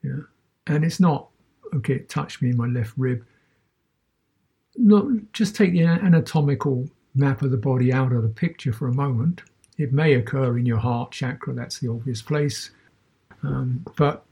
Yeah. 0.04 0.22
And 0.68 0.84
it's 0.84 1.00
not, 1.00 1.30
okay, 1.74 1.96
it 1.96 2.10
touched 2.10 2.42
me 2.42 2.50
in 2.50 2.58
my 2.58 2.68
left 2.68 2.94
rib. 2.98 3.26
No, 4.76 5.20
just 5.34 5.56
take 5.56 5.72
the 5.72 5.84
anatomical 5.84 6.90
map 7.16 7.42
of 7.42 7.52
the 7.52 7.58
body 7.58 7.94
out 7.94 8.12
of 8.12 8.24
the 8.24 8.30
picture 8.30 8.74
for 8.74 8.88
a 8.88 8.94
moment. 8.94 9.42
It 9.78 9.94
may 9.94 10.14
occur 10.14 10.58
in 10.58 10.66
your 10.66 10.78
heart 10.78 11.12
chakra, 11.12 11.54
that's 11.54 11.80
the 11.80 11.90
obvious 11.90 12.22
place. 12.22 12.72
Um, 13.44 13.86
but 13.98 14.26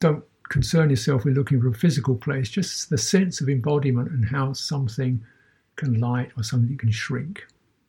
don't 0.00 0.24
concern 0.48 0.90
yourself 0.90 1.24
with 1.24 1.36
looking 1.36 1.60
for 1.60 1.68
a 1.68 1.74
physical 1.74 2.16
place, 2.16 2.48
just 2.48 2.90
the 2.90 2.98
sense 2.98 3.40
of 3.40 3.48
embodiment 3.48 4.10
and 4.10 4.24
how 4.24 4.52
something 4.52 5.24
can 5.76 6.00
light 6.00 6.30
or 6.36 6.42
something 6.42 6.76
can 6.78 6.90
shrink 6.90 7.46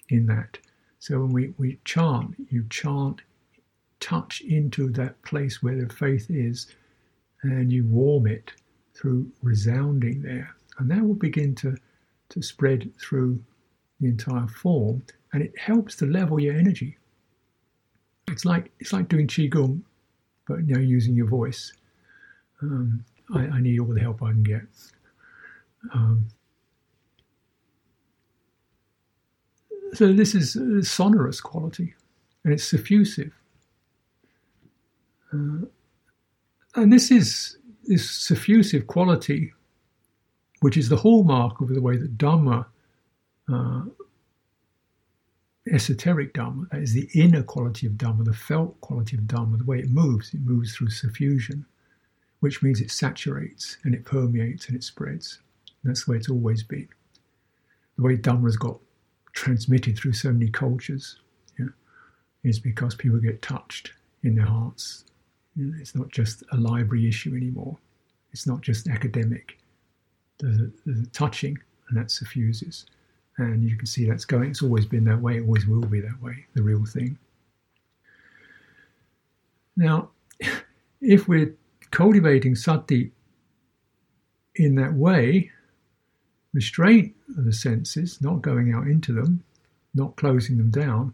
in 0.09 0.25
that. 0.27 0.57
So 0.99 1.19
when 1.19 1.33
we, 1.33 1.53
we 1.57 1.79
chant, 1.85 2.35
you 2.49 2.65
chant, 2.69 3.21
touch 3.99 4.41
into 4.41 4.89
that 4.91 5.21
place 5.23 5.61
where 5.61 5.79
the 5.79 5.93
faith 5.93 6.27
is, 6.29 6.67
and 7.43 7.71
you 7.71 7.85
warm 7.85 8.27
it 8.27 8.51
through 8.93 9.31
resounding 9.41 10.21
there. 10.21 10.55
And 10.77 10.89
that 10.89 11.01
will 11.01 11.15
begin 11.15 11.55
to, 11.55 11.75
to 12.29 12.41
spread 12.41 12.91
through 12.99 13.43
the 13.99 14.07
entire 14.07 14.47
form, 14.47 15.03
and 15.33 15.41
it 15.41 15.57
helps 15.57 15.95
to 15.97 16.05
level 16.05 16.39
your 16.39 16.55
energy. 16.55 16.97
It's 18.27 18.45
like 18.45 18.71
it's 18.79 18.91
like 18.91 19.07
doing 19.07 19.27
qigong, 19.27 19.81
but 20.47 20.67
you 20.67 20.75
know 20.75 20.79
using 20.81 21.15
your 21.15 21.27
voice. 21.27 21.71
Um, 22.61 23.05
I, 23.33 23.47
I, 23.47 23.61
need 23.61 23.79
all 23.79 23.93
the 23.93 23.99
help 23.99 24.23
I 24.23 24.31
can 24.31 24.43
get. 24.43 24.61
Um, 25.93 26.27
so 29.93 30.13
this 30.13 30.33
is 30.33 30.55
a 30.55 30.83
sonorous 30.83 31.41
quality, 31.41 31.93
and 32.43 32.53
it's 32.53 32.71
suffusive. 32.71 33.31
Uh, 35.33 35.65
and 36.75 36.91
this 36.91 37.11
is 37.11 37.57
this 37.85 38.07
suffusive 38.09 38.87
quality, 38.87 39.53
which 40.61 40.77
is 40.77 40.89
the 40.89 40.97
hallmark 40.97 41.61
of 41.61 41.69
the 41.69 41.81
way 41.81 41.97
that 41.97 42.17
Dhamma, 42.17 42.65
uh, 43.51 43.81
esoteric 45.71 46.33
Dhamma, 46.33 46.69
that 46.69 46.81
is 46.81 46.93
the 46.93 47.09
inner 47.13 47.43
quality 47.43 47.87
of 47.87 47.93
Dhamma, 47.93 48.25
the 48.25 48.33
felt 48.33 48.79
quality 48.81 49.17
of 49.17 49.23
Dhamma, 49.23 49.57
the 49.57 49.65
way 49.65 49.79
it 49.79 49.89
moves, 49.89 50.33
it 50.33 50.41
moves 50.41 50.75
through 50.75 50.89
suffusion, 50.89 51.65
which 52.39 52.61
means 52.61 52.81
it 52.81 52.91
saturates 52.91 53.77
and 53.83 53.93
it 53.93 54.05
permeates 54.05 54.67
and 54.67 54.75
it 54.75 54.83
spreads. 54.83 55.39
And 55.83 55.89
that's 55.89 56.05
the 56.05 56.11
way 56.11 56.17
it's 56.17 56.29
always 56.29 56.63
been. 56.63 56.89
The 57.97 58.03
way 58.03 58.17
Dhamma 58.17 58.45
has 58.45 58.57
got 58.57 58.79
transmitted 59.33 59.97
through 59.97 60.13
so 60.13 60.31
many 60.31 60.49
cultures 60.49 61.19
yeah, 61.59 61.67
is 62.43 62.59
because 62.59 62.95
people 62.95 63.19
get 63.19 63.41
touched 63.41 63.93
in 64.23 64.35
their 64.35 64.45
hearts 64.45 65.05
it's 65.55 65.95
not 65.95 66.09
just 66.09 66.43
a 66.51 66.57
library 66.57 67.07
issue 67.07 67.35
anymore. 67.35 67.77
It's 68.31 68.45
not 68.45 68.61
just 68.61 68.87
academic. 68.87 69.57
There's 70.39 70.59
a, 70.59 70.71
there's 70.85 71.01
a 71.01 71.09
touching, 71.11 71.57
and 71.87 71.97
that 71.97 72.11
suffuses. 72.11 72.85
And 73.37 73.63
you 73.63 73.77
can 73.77 73.85
see 73.85 74.05
that's 74.05 74.25
going. 74.25 74.49
It's 74.49 74.61
always 74.61 74.85
been 74.85 75.05
that 75.05 75.21
way. 75.21 75.37
It 75.37 75.41
always 75.41 75.65
will 75.65 75.81
be 75.81 76.01
that 76.01 76.21
way. 76.21 76.45
The 76.53 76.61
real 76.61 76.85
thing. 76.85 77.17
Now, 79.77 80.09
if 81.01 81.27
we're 81.27 81.53
cultivating 81.91 82.55
sati 82.55 83.11
in 84.55 84.75
that 84.75 84.93
way, 84.93 85.51
restraint 86.53 87.13
of 87.37 87.45
the 87.45 87.53
senses, 87.53 88.21
not 88.21 88.41
going 88.41 88.73
out 88.73 88.87
into 88.87 89.13
them, 89.13 89.43
not 89.93 90.15
closing 90.15 90.57
them 90.57 90.71
down, 90.71 91.13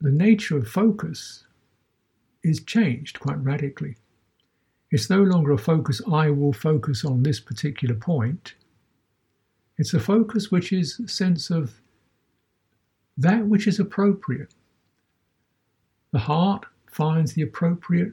the 0.00 0.10
nature 0.10 0.56
of 0.56 0.66
focus 0.66 1.44
is 2.42 2.62
changed 2.62 3.20
quite 3.20 3.42
radically. 3.42 3.96
It's 4.90 5.08
no 5.08 5.22
longer 5.22 5.52
a 5.52 5.58
focus, 5.58 6.02
I 6.10 6.30
will 6.30 6.52
focus 6.52 7.04
on 7.04 7.22
this 7.22 7.40
particular 7.40 7.94
point. 7.94 8.54
It's 9.78 9.94
a 9.94 10.00
focus 10.00 10.50
which 10.50 10.72
is 10.72 11.00
a 11.00 11.08
sense 11.08 11.50
of 11.50 11.80
that 13.16 13.46
which 13.46 13.66
is 13.66 13.78
appropriate. 13.80 14.52
The 16.12 16.18
heart 16.18 16.66
finds 16.86 17.32
the 17.32 17.42
appropriate 17.42 18.12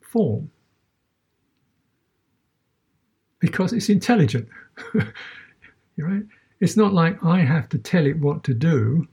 form 0.00 0.50
because 3.38 3.72
it's 3.72 3.88
intelligent. 3.88 4.48
right? 5.96 6.22
It's 6.60 6.76
not 6.76 6.92
like 6.92 7.22
I 7.24 7.40
have 7.40 7.68
to 7.70 7.78
tell 7.78 8.06
it 8.06 8.18
what 8.18 8.44
to 8.44 8.54
do. 8.54 9.06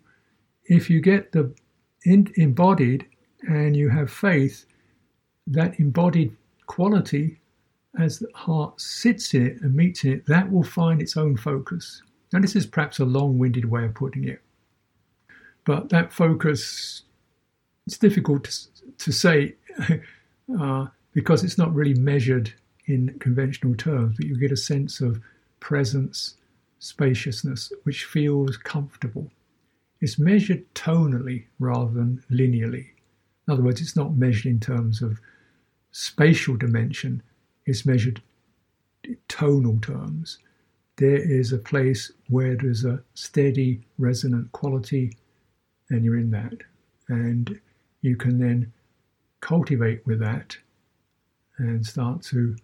If 0.66 0.90
you 0.90 1.00
get 1.00 1.32
the 1.32 1.54
embodied 2.04 3.06
and 3.48 3.76
you 3.76 3.90
have 3.90 4.12
faith, 4.12 4.66
that 5.48 5.80
embodied 5.80 6.36
quality, 6.66 7.40
as 7.98 8.20
the 8.20 8.28
heart 8.34 8.80
sits 8.80 9.34
in 9.34 9.46
it 9.48 9.62
and 9.62 9.76
meets 9.76 10.04
in 10.04 10.14
it, 10.14 10.26
that 10.26 10.52
will 10.52 10.64
find 10.64 11.02
its 11.02 11.16
own 11.16 11.38
focus. 11.38 12.02
Now, 12.34 12.40
this 12.40 12.56
is 12.56 12.66
perhaps 12.66 13.00
a 13.00 13.06
long 13.06 13.38
winded 13.38 13.66
way 13.66 13.86
of 13.86 13.94
putting 13.94 14.26
it, 14.28 14.42
but 15.64 15.90
that 15.90 16.12
focus, 16.12 17.04
it's 17.88 17.98
difficult 17.98 18.46
to, 18.46 18.94
to 18.98 19.12
say 19.12 19.56
uh, 20.60 20.88
because 21.14 21.44
it's 21.44 21.58
not 21.58 21.74
really 21.74 21.94
measured 21.94 22.54
in 22.88 23.18
conventional 23.20 23.76
terms, 23.76 24.18
but 24.18 24.28
you 24.28 24.38
get 24.38 24.52
a 24.52 24.58
sense 24.58 25.02
of 25.02 25.22
presence, 25.60 26.36
spaciousness, 26.80 27.72
which 27.84 28.06
feels 28.06 28.58
comfortable. 28.58 29.32
It's 30.02 30.20
measured 30.20 30.72
tonally 30.76 31.46
rather 31.58 31.92
than 31.92 32.24
linearly. 32.30 32.90
In 33.48 33.54
other 33.54 33.64
words, 33.64 33.82
it's 33.82 33.96
not 33.96 34.16
measured 34.16 34.48
in 34.48 34.60
terms 34.60 35.02
of 35.02 35.20
spatial 35.92 36.56
dimension, 36.58 37.22
it's 37.66 37.86
measured 37.86 38.22
in 39.04 39.18
tonal 39.28 39.80
terms. 39.80 40.40
There 40.98 41.18
is 41.18 41.52
a 41.52 41.58
place 41.58 42.12
where 42.30 42.56
there's 42.56 42.86
a 42.86 43.02
steady, 43.14 43.82
resonant 43.98 44.52
quality, 44.52 45.14
and 45.90 46.04
you're 46.04 46.18
in 46.18 46.32
that. 46.32 46.58
And 47.08 47.60
you 48.02 48.16
can 48.16 48.40
then 48.40 48.72
cultivate 49.42 50.06
with 50.06 50.20
that 50.20 50.58
and 51.58 51.86
start 51.86 52.24
to 52.24 52.56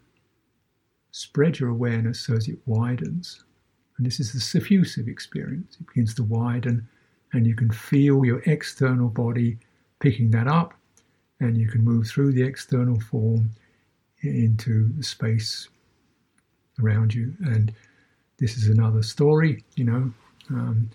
spread 1.12 1.60
your 1.60 1.70
awareness 1.70 2.22
so 2.22 2.36
as 2.36 2.48
it 2.48 2.58
widens. 2.66 3.44
And 3.98 4.06
this 4.06 4.20
is 4.20 4.34
the 4.34 4.40
suffusive 4.40 5.08
experience. 5.08 5.78
It 5.80 5.88
begins 5.88 6.16
to 6.16 6.24
widen, 6.24 6.88
and 7.34 7.46
you 7.46 7.56
can 7.56 7.70
feel 7.70 8.26
your 8.26 8.42
external 8.46 9.10
body 9.10 9.58
picking 10.02 10.32
that 10.32 10.48
up, 10.48 10.74
and 11.40 11.58
you 11.58 11.68
can 11.68 11.84
move 11.84 12.08
through 12.08 12.34
the 12.34 12.44
external 12.44 13.00
form 13.00 13.52
into 14.24 14.92
the 14.98 15.04
space 15.04 15.70
around 16.84 17.14
you. 17.14 17.34
And 17.46 17.74
this 18.38 18.58
is 18.58 18.68
another 18.68 19.04
story, 19.04 19.64
you 19.76 19.86
know. 19.86 20.14
Um, 20.50 20.90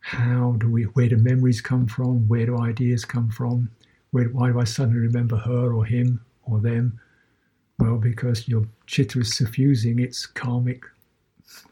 how 0.00 0.56
do 0.58 0.70
we? 0.70 0.82
Where 0.82 1.08
do 1.08 1.16
memories 1.16 1.60
come 1.60 1.86
from? 1.86 2.28
Where 2.28 2.46
do 2.46 2.58
ideas 2.58 3.04
come 3.04 3.30
from? 3.30 3.70
Where, 4.10 4.26
why 4.26 4.50
do 4.50 4.60
I 4.60 4.64
suddenly 4.64 5.00
remember 5.00 5.36
her 5.36 5.72
or 5.72 5.84
him 5.84 6.20
or 6.44 6.60
them? 6.60 7.00
Well, 7.78 7.96
because 7.96 8.48
your 8.48 8.66
chitta 8.86 9.20
is 9.20 9.36
suffusing 9.36 9.98
its 9.98 10.26
karmic 10.26 10.84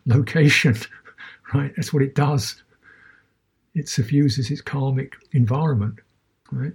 location, 0.06 0.76
right? 1.54 1.72
That's 1.76 1.92
what 1.92 2.02
it 2.02 2.14
does. 2.14 2.62
It 3.74 3.88
suffuses 3.88 4.50
its 4.50 4.60
karmic 4.60 5.14
environment 5.32 5.98
right? 6.54 6.72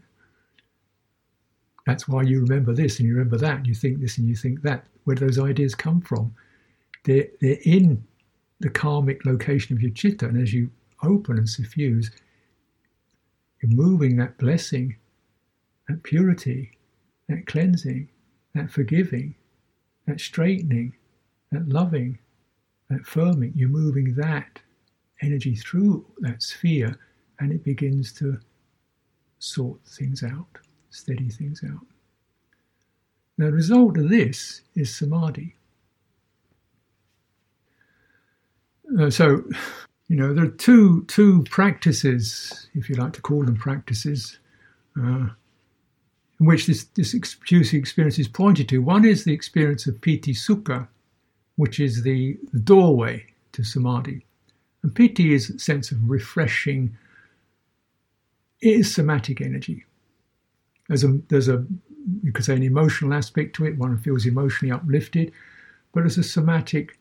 That's 1.86 2.08
why 2.08 2.24
you 2.24 2.42
remember 2.42 2.74
this 2.74 3.00
and 3.00 3.08
you 3.08 3.16
remember 3.16 3.38
that, 3.38 3.58
and 3.58 3.68
you 3.68 3.74
think 3.74 4.00
this 4.00 4.18
and 4.18 4.28
you 4.28 4.36
think 4.36 4.62
that. 4.62 4.86
Where 5.06 5.16
do 5.16 5.26
those 5.26 5.40
ideas 5.40 5.74
come 5.74 6.02
from? 6.02 6.34
They're, 7.04 7.28
they're 7.42 7.58
in 7.64 8.04
the 8.60 8.70
karmic 8.70 9.26
location 9.26 9.76
of 9.76 9.82
your 9.82 9.92
chitta, 9.92 10.28
and 10.28 10.42
as 10.42 10.54
you 10.54 10.70
open 11.02 11.38
and 11.38 11.50
suffuse, 11.50 12.12
you're 13.62 13.72
moving 13.72 14.18
that 14.18 14.38
blessing, 14.38 14.96
that 15.88 16.04
purity, 16.04 16.72
that 17.28 17.48
cleansing, 17.48 18.10
that 18.54 18.70
forgiving, 18.70 19.36
that 20.08 20.20
straightening, 20.20 20.94
that 21.52 21.68
loving, 21.70 22.20
that 22.90 23.04
firming. 23.04 23.54
You're 23.56 23.70
moving 23.70 24.14
that 24.16 24.60
energy 25.22 25.56
through 25.56 26.06
that 26.20 26.44
sphere, 26.44 26.98
and 27.40 27.52
it 27.52 27.64
begins 27.64 28.12
to 28.14 28.40
sort 29.40 29.80
things 29.86 30.24
out, 30.24 30.58
steady 30.90 31.30
things 31.30 31.64
out. 31.64 31.86
Now, 33.38 33.46
the 33.48 33.54
result 33.54 33.98
of 33.98 34.10
this 34.10 34.62
is 34.76 34.94
samadhi. 34.94 35.56
Uh, 39.00 39.10
so, 39.10 39.44
you 40.10 40.16
know, 40.16 40.34
there 40.34 40.46
are 40.46 40.50
two 40.50 41.06
two 41.06 41.44
practices, 41.44 42.68
if 42.74 42.90
you 42.90 42.96
like 42.96 43.14
to 43.14 43.22
call 43.22 43.46
them 43.46 43.56
practices, 43.56 44.40
uh, 44.98 45.30
in 46.40 46.46
which 46.46 46.66
this 46.66 46.86
this 46.96 47.14
juicy 47.46 47.78
experience 47.78 48.20
is 48.20 48.28
pointed 48.28 48.68
to. 48.70 48.82
One 48.82 49.06
is 49.06 49.24
the 49.24 49.34
experience 49.34 49.88
of 49.88 50.02
piti 50.02 50.34
sukha, 50.34 50.88
which 51.56 51.80
is 51.80 52.04
the, 52.04 52.38
the 52.52 52.60
doorway 52.60 53.26
to 53.54 53.64
samadhi, 53.64 54.26
and 54.84 54.94
piti 54.94 55.34
is 55.34 55.50
a 55.50 55.60
sense 55.60 55.92
of 55.92 56.10
refreshing 56.10 56.98
is 58.62 58.94
somatic 58.94 59.42
energy. 59.42 59.86
There's 60.88 61.04
a, 61.04 61.20
there's 61.30 61.48
a, 61.48 61.66
you 62.24 62.32
could 62.32 62.46
say, 62.46 62.56
an 62.56 62.64
emotional 62.64 63.14
aspect 63.14 63.56
to 63.56 63.66
it. 63.66 63.78
One 63.78 63.98
feels 63.98 64.26
emotionally 64.26 64.72
uplifted, 64.72 65.32
but 65.94 66.02
there's 66.02 66.18
a 66.18 66.24
somatic 66.24 66.98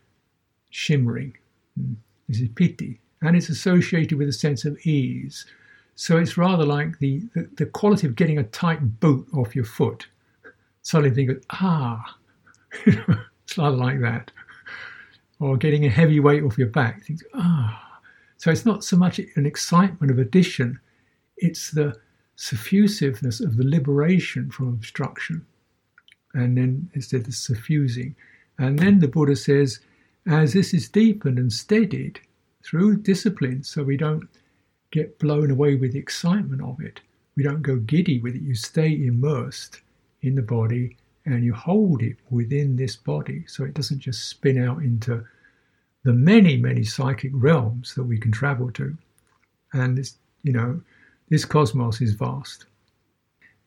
shimmering. 0.71 1.37
Hmm. 1.77 1.95
This 2.29 2.41
is 2.41 2.49
piti, 2.55 3.01
and 3.23 3.35
it's 3.35 3.49
associated 3.49 4.19
with 4.19 4.29
a 4.29 4.33
sense 4.33 4.67
of 4.67 4.79
ease. 4.87 5.47
So 5.95 6.19
it's 6.19 6.37
rather 6.37 6.65
like 6.65 6.99
the, 6.99 7.23
the, 7.35 7.49
the 7.57 7.67
quality 7.67 8.07
of 8.07 8.17
getting 8.17 8.39
a 8.39 8.45
tight 8.45 9.01
boot 9.01 9.27
off 9.33 9.57
your 9.57 9.65
foot. 9.65 10.07
Suddenly 10.83 11.15
think, 11.15 11.43
ah, 11.51 12.17
it's 12.87 13.57
rather 13.57 13.77
like 13.77 14.01
that. 14.01 14.31
Or 15.41 15.57
getting 15.57 15.87
a 15.87 15.91
heavy 15.91 16.21
weight 16.21 16.43
off 16.43 16.59
your 16.59 16.69
back. 16.69 17.03
Think, 17.05 17.21
ah. 17.35 18.01
So 18.37 18.51
it's 18.51 18.67
not 18.67 18.85
so 18.85 18.97
much 18.97 19.19
an 19.37 19.47
excitement 19.47 20.13
of 20.13 20.19
addition 20.19 20.79
it's 21.39 21.71
the 21.71 21.97
suffusiveness 22.37 23.41
of 23.41 23.57
the 23.57 23.67
liberation 23.67 24.51
from 24.51 24.69
obstruction. 24.69 25.45
And 26.35 26.57
then 26.57 26.91
instead 26.95 27.25
the 27.25 27.33
suffusing. 27.33 28.15
And 28.59 28.79
then 28.79 29.01
the 29.01 29.09
Buddha 29.09 29.37
says, 29.37 29.81
as 30.27 30.53
this 30.53 30.75
is 30.75 30.89
deepened 30.89 31.39
and 31.39 31.53
steadied 31.53 32.21
through 32.63 32.99
discipline, 32.99 33.65
so 33.65 33.83
we 33.83 33.97
don't 33.97 34.29
get 34.91 35.19
blown 35.19 35.51
away 35.51 35.75
with 35.75 35.93
the 35.93 35.99
excitement 35.99 36.63
of 36.63 36.81
it, 36.81 37.01
we 37.37 37.43
don't 37.43 37.63
go 37.63 37.77
giddy 37.77 38.21
with 38.21 38.35
it, 38.35 38.43
you 38.43 38.55
stay 38.55 38.91
immersed 39.07 39.81
in 40.23 40.35
the 40.35 40.43
body 40.43 40.97
and 41.25 41.45
you 41.45 41.55
hold 41.55 42.03
it 42.03 42.17
within 42.31 42.77
this 42.77 42.97
body 42.97 43.45
so 43.47 43.65
it 43.65 43.75
doesn't 43.75 44.01
just 44.01 44.29
spin 44.29 44.63
out 44.63 44.83
into 44.83 45.25
the 46.05 46.13
many, 46.13 46.57
many 46.57 46.85
psychic 46.85 47.31
realms 47.35 47.95
that 47.95 48.05
we 48.05 48.19
can 48.19 48.33
travel 48.33 48.71
to. 48.73 48.97
And 49.73 49.99
you 50.43 50.53
know, 50.53 50.81
this 51.31 51.45
cosmos 51.45 52.01
is 52.01 52.13
vast. 52.13 52.67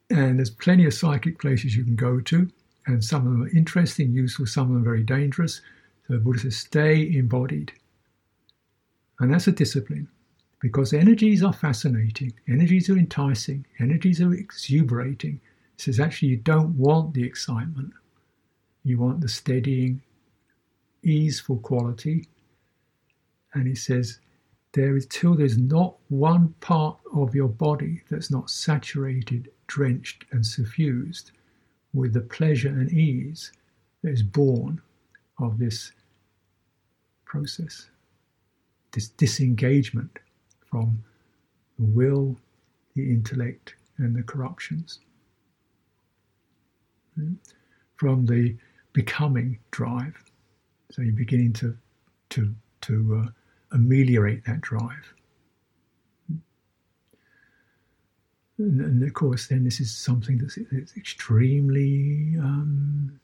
And 0.10 0.40
there's 0.40 0.50
plenty 0.50 0.86
of 0.86 0.94
psychic 0.94 1.40
places 1.40 1.76
you 1.76 1.84
can 1.84 1.96
go 1.96 2.20
to, 2.20 2.50
and 2.88 3.04
some 3.04 3.26
of 3.26 3.32
them 3.32 3.44
are 3.44 3.58
interesting, 3.58 4.12
useful, 4.12 4.46
some 4.46 4.68
of 4.68 4.70
them 4.70 4.82
are 4.82 4.86
very 4.86 5.04
dangerous. 5.04 5.62
So 6.08 6.14
the 6.14 6.20
Buddha 6.20 6.40
says, 6.40 6.58
stay 6.58 7.16
embodied. 7.16 7.72
And 9.20 9.32
that's 9.32 9.48
a 9.48 9.52
discipline 9.52 10.08
because 10.60 10.94
energies 10.94 11.44
are 11.44 11.54
fascinating, 11.54 12.34
energies 12.48 12.90
are 12.90 12.98
enticing, 12.98 13.66
energies 13.80 14.22
are 14.22 14.34
exuberating. 14.34 15.40
It 15.76 15.82
says 15.82 16.00
actually 16.00 16.30
you 16.30 16.38
don't 16.38 16.76
want 16.76 17.14
the 17.14 17.24
excitement, 17.24 17.94
you 18.84 18.98
want 18.98 19.22
the 19.22 19.30
steadying, 19.30 20.02
easeful 21.04 21.58
quality. 21.58 22.28
And 23.54 23.68
he 23.68 23.76
says, 23.76 24.20
there 24.74 24.96
is 24.96 25.06
till 25.06 25.36
there's 25.36 25.58
not 25.58 25.96
one 26.10 26.54
part 26.62 26.98
of 27.14 27.36
your 27.36 27.50
body 27.50 28.02
that's 28.10 28.32
not 28.32 28.50
saturated, 28.50 29.52
drenched, 29.68 30.26
and 30.32 30.46
suffused 30.46 31.32
with 31.94 32.14
the 32.14 32.22
pleasure 32.22 32.70
and 32.70 32.92
ease 32.92 33.52
that 34.02 34.12
is 34.12 34.24
born 34.24 34.82
of 35.40 35.58
this 35.58 35.92
process, 37.26 37.90
this 38.94 39.10
disengagement 39.10 40.20
from 40.70 41.04
the 41.78 41.86
will, 41.86 42.38
the 42.96 43.10
intellect, 43.10 43.76
and 43.98 44.16
the 44.16 44.24
corruptions. 44.24 45.00
From 47.98 48.26
the 48.26 48.56
becoming 48.94 49.60
drive. 49.72 50.16
So 50.92 51.02
you're 51.02 51.14
beginning 51.14 51.54
to, 51.54 51.78
to, 52.30 52.54
to 52.82 53.24
uh, 53.26 53.30
ameliorate 53.72 54.46
that 54.46 54.62
drive. 54.62 55.14
And, 58.58 59.04
of 59.04 59.14
course, 59.14 59.48
then 59.48 59.64
this 59.64 59.80
is 59.80 59.96
something 59.96 60.38
that's, 60.38 60.60
that's 60.72 60.96
extremely 60.96 62.36
um, 62.38 63.20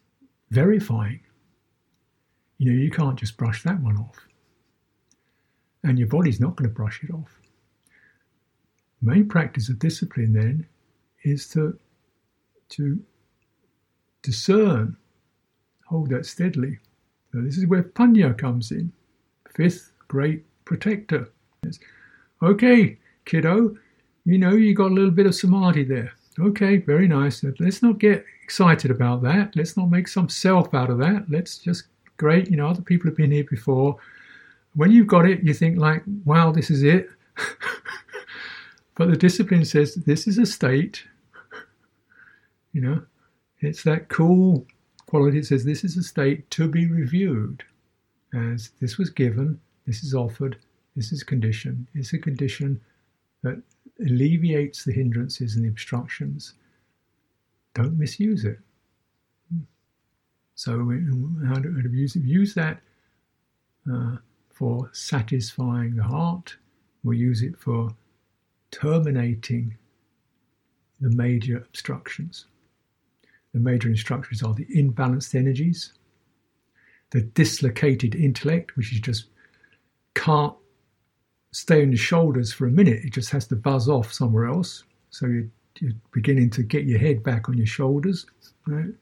verifying. 0.49 1.19
You 2.57 2.71
know, 2.71 2.81
you 2.81 2.89
can't 2.89 3.19
just 3.19 3.37
brush 3.37 3.61
that 3.63 3.79
one 3.81 3.97
off. 3.97 4.17
And 5.83 5.99
your 5.99 6.07
body's 6.07 6.39
not 6.39 6.55
going 6.55 6.67
to 6.67 6.73
brush 6.73 7.03
it 7.03 7.11
off. 7.13 7.39
Main 8.99 9.29
practice 9.29 9.69
of 9.69 9.77
discipline 9.77 10.33
then 10.33 10.65
is 11.23 11.47
to, 11.49 11.77
to 12.69 12.99
discern, 14.23 14.97
hold 15.85 16.09
that 16.09 16.25
steadily. 16.25 16.79
So 17.31 17.41
this 17.41 17.57
is 17.57 17.67
where 17.67 17.83
panya 17.83 18.35
comes 18.35 18.71
in. 18.71 18.91
Fifth 19.55 19.91
great 20.07 20.45
protector. 20.65 21.29
Okay, 22.41 22.97
kiddo, 23.25 23.75
you 24.25 24.37
know 24.37 24.51
you 24.51 24.73
got 24.73 24.91
a 24.91 24.93
little 24.93 25.11
bit 25.11 25.25
of 25.25 25.35
samadhi 25.35 25.83
there. 25.83 26.13
Okay, 26.39 26.77
very 26.77 27.07
nice. 27.07 27.43
Let's 27.59 27.81
not 27.81 27.97
get 27.97 28.25
excited 28.43 28.91
about 28.91 29.23
that. 29.23 29.55
Let's 29.55 29.75
not 29.75 29.89
make 29.89 30.07
some 30.07 30.29
self 30.29 30.73
out 30.73 30.89
of 30.89 30.99
that. 30.99 31.25
Let's 31.29 31.57
just 31.57 31.85
great. 32.17 32.49
You 32.49 32.57
know, 32.57 32.67
other 32.67 32.81
people 32.81 33.09
have 33.09 33.17
been 33.17 33.31
here 33.31 33.45
before. 33.49 33.97
When 34.75 34.91
you've 34.91 35.07
got 35.07 35.27
it, 35.27 35.43
you 35.43 35.53
think 35.53 35.79
like, 35.79 36.03
wow, 36.25 36.51
this 36.51 36.69
is 36.69 36.83
it. 36.83 37.09
but 38.95 39.09
the 39.09 39.17
discipline 39.17 39.65
says 39.65 39.95
this 39.95 40.27
is 40.27 40.37
a 40.37 40.45
state. 40.45 41.03
You 42.73 42.81
know, 42.81 43.01
it's 43.61 43.81
that 43.83 44.07
cool 44.07 44.67
quality. 45.07 45.39
It 45.39 45.47
says 45.47 45.65
this 45.65 45.83
is 45.83 45.97
a 45.97 46.03
state 46.03 46.47
to 46.51 46.67
be 46.67 46.85
reviewed 46.85 47.63
as 48.35 48.69
this 48.79 48.99
was 48.99 49.09
given 49.09 49.59
this 49.87 50.03
is 50.03 50.13
offered. 50.13 50.57
This 50.95 51.11
is 51.11 51.23
condition. 51.23 51.87
It's 51.95 52.13
a 52.13 52.17
condition 52.17 52.79
that 53.41 53.61
alleviates 53.99 54.83
the 54.83 54.91
hindrances 54.91 55.55
and 55.55 55.65
the 55.65 55.69
obstructions. 55.69 56.53
Don't 57.73 57.97
misuse 57.97 58.45
it. 58.45 58.59
So, 60.55 60.73
how 61.47 61.55
to, 61.55 61.89
use 61.91 62.15
it? 62.15 62.23
Use 62.23 62.53
that 62.55 62.81
uh, 63.91 64.17
for 64.51 64.89
satisfying 64.91 65.95
the 65.95 66.03
heart. 66.03 66.57
We'll 67.03 67.17
use 67.17 67.43
it 67.43 67.57
for 67.59 67.89
terminating 68.71 69.77
the 70.99 71.11
major 71.11 71.57
obstructions. 71.57 72.47
The 73.53 73.59
major 73.59 73.89
obstructions 73.89 74.41
are 74.41 74.53
the 74.53 74.65
imbalanced 74.65 75.35
energies, 75.35 75.93
the 77.11 77.21
dislocated 77.21 78.15
intellect, 78.15 78.75
which 78.75 78.91
is 78.91 78.99
just 78.99 79.27
can't 80.17 80.53
stay 81.51 81.81
on 81.81 81.91
your 81.91 81.97
shoulders 81.97 82.51
for 82.51 82.67
a 82.67 82.71
minute. 82.71 83.03
It 83.03 83.13
just 83.13 83.29
has 83.29 83.47
to 83.47 83.55
buzz 83.55 83.87
off 83.87 84.11
somewhere 84.11 84.45
else. 84.45 84.83
So 85.11 85.27
you, 85.27 85.49
you're 85.79 85.93
beginning 86.11 86.49
to 86.51 86.63
get 86.63 86.85
your 86.85 86.99
head 86.99 87.23
back 87.23 87.47
on 87.49 87.57
your 87.57 87.67
shoulders, 87.67 88.25
right? 88.65 88.93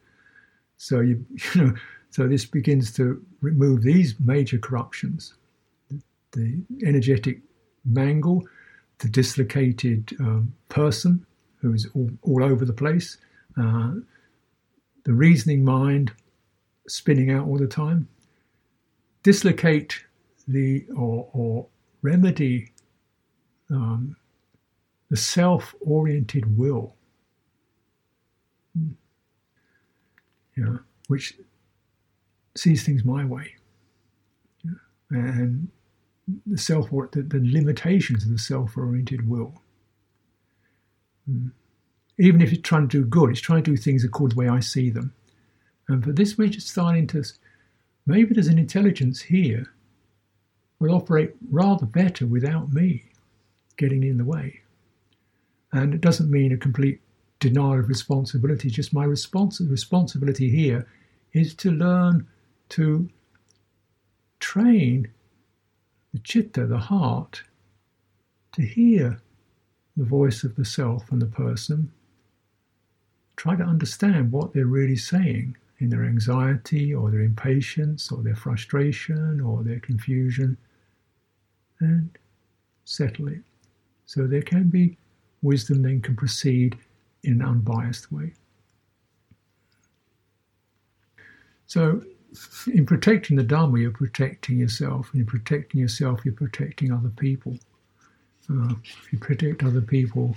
So 0.78 1.00
you, 1.00 1.26
you 1.56 1.62
know, 1.62 1.74
so 2.12 2.28
this 2.28 2.46
begins 2.46 2.92
to 2.94 3.24
remove 3.42 3.82
these 3.82 4.16
major 4.20 4.58
corruptions, 4.58 5.34
the 6.32 6.62
energetic 6.84 7.40
mangle, 7.86 8.44
the 9.00 9.10
dislocated 9.10 10.16
um, 10.20 10.54
person 10.70 11.26
who 11.58 11.74
is 11.74 11.88
all, 11.96 12.10
all 12.22 12.44
over 12.44 12.66
the 12.66 12.74
place, 12.74 13.18
uh, 13.58 13.92
the 15.04 15.14
reasoning 15.14 15.64
mind 15.64 16.12
spinning 16.88 17.32
out 17.32 17.48
all 17.48 17.58
the 17.58 17.68
time. 17.68 18.08
Dislocate 19.24 20.06
the 20.48 20.86
or, 20.96 21.30
or 21.34 21.68
remedy 22.02 22.72
um, 23.70 24.16
the 25.10 25.18
self-oriented 25.18 26.58
will, 26.58 26.96
yeah, 30.58 30.78
which 31.08 31.36
sees 32.56 32.84
things 32.84 33.04
my 33.04 33.26
way, 33.26 33.56
yeah, 34.64 34.72
and 35.12 35.68
the 36.46 36.58
self 36.58 36.90
the, 36.90 37.22
the 37.22 37.42
limitations 37.44 38.24
of 38.24 38.32
the 38.32 38.40
self-oriented 38.40 39.28
will. 39.30 39.62
Mm. 41.30 41.52
Even 42.18 42.42
if 42.42 42.54
it's 42.54 42.62
trying 42.62 42.88
to 42.88 43.02
do 43.02 43.06
good, 43.06 43.30
it's 43.30 43.42
trying 43.42 43.62
to 43.64 43.72
do 43.72 43.78
things 43.78 44.04
according 44.04 44.30
to 44.30 44.36
the 44.36 44.40
way 44.40 44.50
I 44.50 44.62
see 44.62 44.90
them. 44.90 45.14
And 45.90 46.04
for 46.04 46.14
this, 46.14 46.38
we're 46.38 46.48
just 46.48 46.70
starting 46.70 47.08
to 47.08 47.24
maybe 48.06 48.34
there's 48.34 48.48
an 48.48 48.58
intelligence 48.58 49.22
here 49.22 49.72
will 50.86 50.96
operate 50.96 51.36
rather 51.50 51.86
better 51.86 52.26
without 52.26 52.72
me 52.72 53.06
getting 53.78 54.04
in 54.04 54.18
the 54.18 54.26
way. 54.26 54.62
And 55.72 55.94
it 55.94 56.02
doesn't 56.02 56.32
mean 56.32 56.52
a 56.52 56.58
complete 56.58 57.02
denial 57.40 57.80
of 57.80 57.90
responsibility, 57.90 58.70
just 58.70 58.94
my 58.94 59.06
respons- 59.06 59.70
responsibility 59.70 60.50
here 60.50 60.88
is 61.34 61.54
to 61.56 61.72
learn 61.72 62.28
to 62.70 63.10
train 64.40 65.10
the 66.14 66.20
chitta, 66.20 66.66
the 66.66 66.78
heart, 66.78 67.44
to 68.54 68.62
hear 68.62 69.20
the 69.98 70.06
voice 70.06 70.44
of 70.44 70.56
the 70.56 70.66
self 70.66 71.12
and 71.12 71.22
the 71.22 71.26
person, 71.26 71.92
try 73.36 73.56
to 73.56 73.64
understand 73.64 74.32
what 74.32 74.54
they're 74.54 74.66
really 74.66 74.96
saying 74.96 75.58
in 75.80 75.90
their 75.90 76.06
anxiety 76.06 76.94
or 76.94 77.12
their 77.12 77.22
impatience 77.22 78.12
or 78.12 78.24
their 78.24 78.36
frustration 78.36 79.42
or 79.42 79.64
their 79.64 79.80
confusion 79.80 80.58
and 81.80 82.10
settle 82.86 83.28
it. 83.28 83.42
So 84.06 84.28
there 84.28 84.42
can 84.42 84.70
be 84.70 84.98
wisdom 85.42 85.82
then 85.82 86.02
can 86.02 86.16
proceed 86.16 86.78
in 87.24 87.34
an 87.34 87.42
unbiased 87.42 88.12
way. 88.12 88.34
So 91.68 92.02
in 92.72 92.86
protecting 92.86 93.38
the 93.38 93.44
Dharma, 93.44 93.80
you're 93.80 93.92
protecting 93.92 94.60
yourself. 94.60 95.10
And 95.14 95.22
in 95.22 95.28
protecting 95.28 95.82
yourself, 95.82 96.22
you're 96.24 96.34
protecting 96.34 96.92
other 96.92 97.10
people. 97.10 97.58
Uh, 98.50 98.76
if 98.84 99.12
you 99.12 99.18
protect 99.20 99.64
other 99.64 99.82
people, 99.82 100.36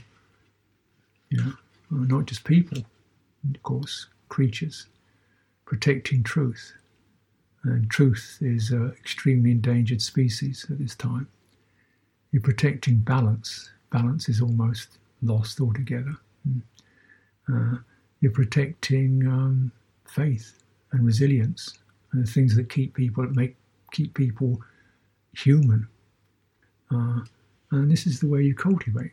you 1.28 1.38
know, 1.38 1.52
not 1.90 2.26
just 2.26 2.44
people, 2.44 2.78
of 2.78 3.62
course, 3.62 4.06
creatures, 4.28 4.86
protecting 5.66 6.22
truth. 6.22 6.72
And 7.64 7.90
truth 7.90 8.38
is 8.40 8.70
an 8.70 8.92
extremely 8.98 9.50
endangered 9.50 10.00
species 10.00 10.66
at 10.70 10.78
this 10.78 10.94
time. 10.94 11.28
You're 12.30 12.42
protecting 12.42 12.98
balance. 12.98 13.70
Balance 13.90 14.28
is 14.28 14.40
almost 14.40 14.98
lost 15.22 15.60
altogether. 15.60 16.14
Mm. 16.48 16.62
Uh, 17.50 17.78
you're 18.20 18.32
protecting 18.32 19.26
um, 19.26 19.72
faith 20.04 20.62
and 20.92 21.04
resilience 21.04 21.78
and 22.12 22.26
the 22.26 22.30
things 22.30 22.56
that 22.56 22.68
keep 22.68 22.94
people 22.94 23.24
make 23.30 23.56
keep 23.92 24.14
people 24.14 24.60
human. 25.32 25.88
Uh, 26.90 27.20
and 27.70 27.90
this 27.90 28.06
is 28.06 28.20
the 28.20 28.28
way 28.28 28.42
you 28.42 28.54
cultivate. 28.54 29.12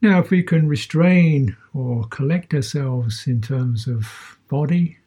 Now, 0.00 0.20
if 0.20 0.30
we 0.30 0.42
can 0.42 0.68
restrain 0.68 1.56
or 1.74 2.04
collect 2.04 2.54
ourselves 2.54 3.26
in 3.26 3.40
terms 3.40 3.86
of 3.86 4.38
body, 4.48 4.98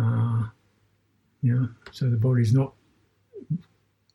uh, 0.00 0.48
You 1.42 1.54
know, 1.54 1.68
so 1.92 2.10
the 2.10 2.16
body's 2.16 2.52
not 2.52 2.72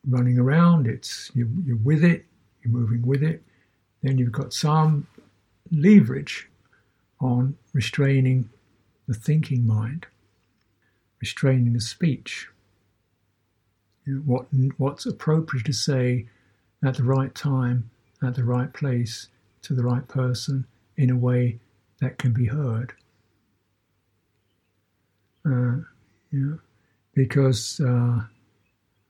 running 0.08 0.38
around, 0.38 0.86
it's 0.86 1.30
you, 1.34 1.48
you're 1.64 1.76
with 1.78 2.04
it, 2.04 2.24
you're 2.62 2.72
moving 2.72 3.04
with 3.04 3.22
it. 3.22 3.42
Then 4.02 4.18
you've 4.18 4.32
got 4.32 4.52
some 4.52 5.06
leverage 5.72 6.48
on 7.20 7.56
restraining 7.72 8.48
the 9.08 9.14
thinking 9.14 9.66
mind, 9.66 10.06
restraining 11.20 11.72
the 11.72 11.80
speech. 11.80 12.48
What 14.24 14.46
what's 14.78 15.06
appropriate 15.06 15.66
to 15.66 15.72
say 15.72 16.26
at 16.84 16.94
the 16.96 17.02
right 17.02 17.34
time, 17.34 17.90
at 18.22 18.36
the 18.36 18.44
right 18.44 18.72
place, 18.72 19.28
to 19.62 19.74
the 19.74 19.82
right 19.82 20.06
person, 20.06 20.66
in 20.96 21.10
a 21.10 21.16
way 21.16 21.58
that 22.00 22.18
can 22.18 22.32
be 22.32 22.46
heard. 22.46 22.92
Uh, 25.46 25.76
you 26.32 26.60
because 27.14 27.80
uh, 27.80 28.20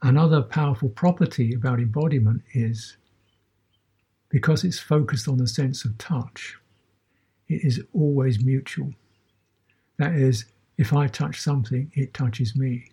another 0.03 0.43
powerful 0.43 0.89
property 0.89 1.55
about 1.55 1.81
embodiment 1.81 2.43
is 2.55 2.97
because 4.29 4.65
it's 4.65 4.79
focused 4.79 5.29
on 5.29 5.39
the 5.39 5.47
sense 5.47 5.85
of 5.85 5.97
touch, 5.99 6.57
it 7.49 7.65
is 7.65 7.81
always 7.93 8.45
mutual. 8.45 8.93
That 9.99 10.15
is, 10.15 10.45
if 10.79 10.93
I 10.93 11.07
touch 11.09 11.41
something, 11.41 11.91
it 11.95 12.15
touches 12.15 12.55
me. 12.55 12.91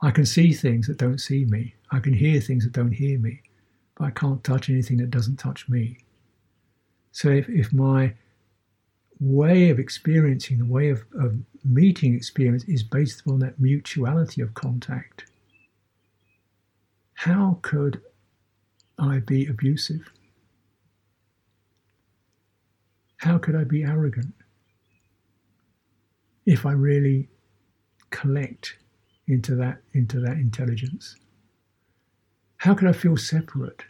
I 0.00 0.10
can 0.10 0.26
see 0.26 0.52
things 0.52 0.88
that 0.88 0.98
don't 0.98 1.20
see 1.20 1.44
me. 1.44 1.74
I 1.92 2.00
can 2.00 2.14
hear 2.14 2.40
things 2.40 2.64
that 2.64 2.72
don't 2.72 2.92
hear 2.92 3.18
me. 3.18 3.42
But 3.96 4.06
I 4.06 4.10
can't 4.10 4.42
touch 4.42 4.70
anything 4.70 4.96
that 4.96 5.10
doesn't 5.10 5.36
touch 5.36 5.68
me. 5.68 5.98
So 7.12 7.28
if, 7.28 7.48
if 7.48 7.72
my 7.72 8.14
way 9.22 9.70
of 9.70 9.78
experiencing, 9.78 10.58
the 10.58 10.64
way 10.64 10.90
of, 10.90 11.04
of 11.18 11.38
meeting 11.64 12.12
experience 12.12 12.64
is 12.64 12.82
based 12.82 13.20
upon 13.20 13.38
that 13.38 13.60
mutuality 13.60 14.42
of 14.42 14.52
contact, 14.54 15.26
how 17.14 17.58
could 17.62 18.02
I 18.98 19.20
be 19.20 19.46
abusive? 19.46 20.12
How 23.18 23.38
could 23.38 23.54
I 23.54 23.62
be 23.62 23.84
arrogant 23.84 24.34
if 26.44 26.66
I 26.66 26.72
really 26.72 27.28
collect 28.10 28.76
into 29.28 29.54
that 29.54 29.82
into 29.94 30.18
that 30.18 30.32
intelligence? 30.32 31.14
How 32.56 32.74
could 32.74 32.88
I 32.88 32.92
feel 32.92 33.16
separate? 33.16 33.84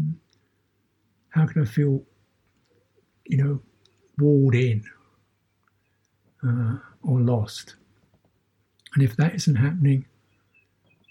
Hmm? 0.00 0.12
How 1.28 1.44
can 1.44 1.60
I 1.60 1.66
feel, 1.66 2.02
you 3.26 3.36
know, 3.36 3.60
walled 4.22 4.54
in 4.54 4.84
uh, 6.46 6.78
or 7.02 7.20
lost? 7.20 7.76
And 8.94 9.02
if 9.02 9.16
that 9.16 9.34
isn't 9.34 9.56
happening, 9.56 10.04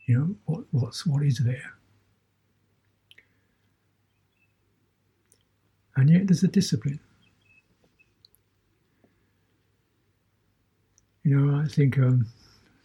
you 0.07 0.17
know, 0.17 0.35
what, 0.45 0.63
what's 0.71 1.05
what 1.05 1.23
is 1.23 1.39
there? 1.39 1.73
And 5.95 6.09
yet 6.09 6.27
there's 6.27 6.43
a 6.43 6.47
discipline. 6.47 6.99
You 11.23 11.37
know, 11.37 11.61
I 11.61 11.67
think 11.67 11.99
um, 11.99 12.27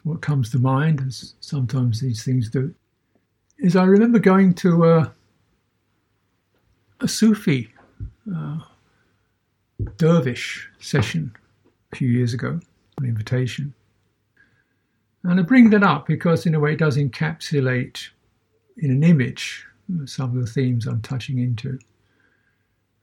what 0.03 0.20
comes 0.20 0.51
to 0.51 0.59
mind, 0.59 1.03
as 1.07 1.35
sometimes 1.41 2.01
these 2.01 2.22
things 2.22 2.51
do, 2.51 2.74
is 3.59 3.77
I 3.77 3.85
remember 3.85 4.18
going 4.18 4.55
to 4.55 4.85
a, 4.85 5.12
a 7.01 7.09
Sufi 7.09 7.72
uh, 8.35 8.59
dervish 9.97 10.68
session 10.81 11.35
a 11.93 11.97
few 11.97 12.09
years 12.09 12.35
ago, 12.35 12.61
an 12.99 13.05
invitation. 13.05 13.74
And 15.22 15.41
I 15.41 15.43
bring 15.43 15.70
that 15.70 15.83
up 15.83 16.07
because, 16.07 16.47
in 16.47 16.55
a 16.55 16.61
way, 16.61 16.74
it 16.74 16.79
does 16.79 16.97
encapsulate 16.97 18.09
in 18.77 18.91
an 18.91 19.03
image 19.03 19.66
some 20.05 20.37
of 20.37 20.45
the 20.45 20.51
themes 20.51 20.87
I'm 20.87 21.01
touching 21.03 21.39
into. 21.39 21.79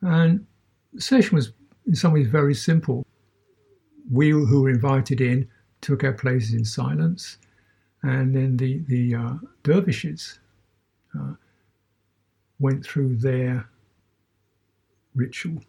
And 0.01 0.45
the 0.93 1.01
session 1.01 1.35
was, 1.35 1.51
in 1.87 1.95
some 1.95 2.13
ways, 2.13 2.27
very 2.27 2.53
simple. 2.53 3.05
We 4.11 4.29
who 4.29 4.61
were 4.61 4.69
invited 4.69 5.21
in 5.21 5.47
took 5.81 6.03
our 6.03 6.13
places 6.13 6.53
in 6.53 6.65
silence, 6.65 7.37
and 8.03 8.35
then 8.35 8.57
the, 8.57 8.79
the 8.87 9.15
uh, 9.15 9.33
dervishes 9.63 10.39
uh, 11.17 11.33
went 12.59 12.85
through 12.85 13.17
their 13.17 13.67
ritual. 15.15 15.61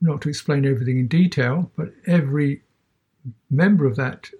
Not 0.00 0.22
to 0.22 0.28
explain 0.28 0.64
everything 0.64 0.98
in 0.98 1.08
detail, 1.08 1.70
but 1.76 1.92
every 2.06 2.62
member 3.50 3.84
of 3.86 3.96
that, 3.96 4.30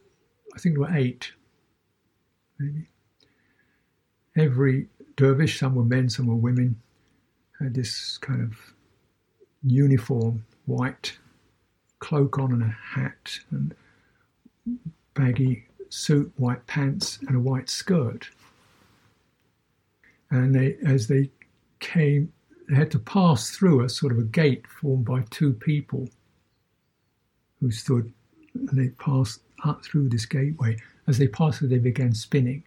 I 0.55 0.59
think 0.59 0.77
there 0.77 0.83
were 0.83 0.97
eight, 0.97 1.33
maybe. 2.59 2.87
Every 4.37 4.89
dervish, 5.17 5.59
some 5.59 5.75
were 5.75 5.85
men, 5.85 6.09
some 6.09 6.27
were 6.27 6.37
women, 6.37 6.81
had 7.59 7.75
this 7.75 8.19
kind 8.19 8.41
of 8.41 8.57
uniform 9.65 10.45
white 10.67 11.19
cloak 11.99 12.39
on 12.39 12.53
and 12.53 12.63
a 12.63 12.77
hat 12.95 13.41
and 13.51 13.75
baggy 15.15 15.67
suit, 15.89 16.33
white 16.37 16.67
pants, 16.67 17.19
and 17.27 17.37
a 17.37 17.41
white 17.41 17.69
skirt. 17.69 18.31
And 20.31 20.55
they, 20.55 20.77
as 20.87 21.09
they 21.09 21.31
came 21.81 22.33
they 22.69 22.77
had 22.77 22.91
to 22.91 22.99
pass 22.99 23.51
through 23.51 23.83
a 23.83 23.89
sort 23.89 24.13
of 24.13 24.19
a 24.19 24.25
gate 24.25 24.67
formed 24.67 25.07
by 25.07 25.23
two 25.31 25.55
people 25.55 26.09
who 27.61 27.71
stood 27.71 28.13
and 28.55 28.79
they 28.79 28.89
passed 28.89 29.41
up 29.65 29.83
through 29.83 30.09
this 30.09 30.27
gateway. 30.27 30.77
As 31.07 31.19
they 31.19 31.29
passed 31.29 31.59
through, 31.59 31.69
they 31.69 31.79
began 31.79 32.15
spinning 32.15 32.63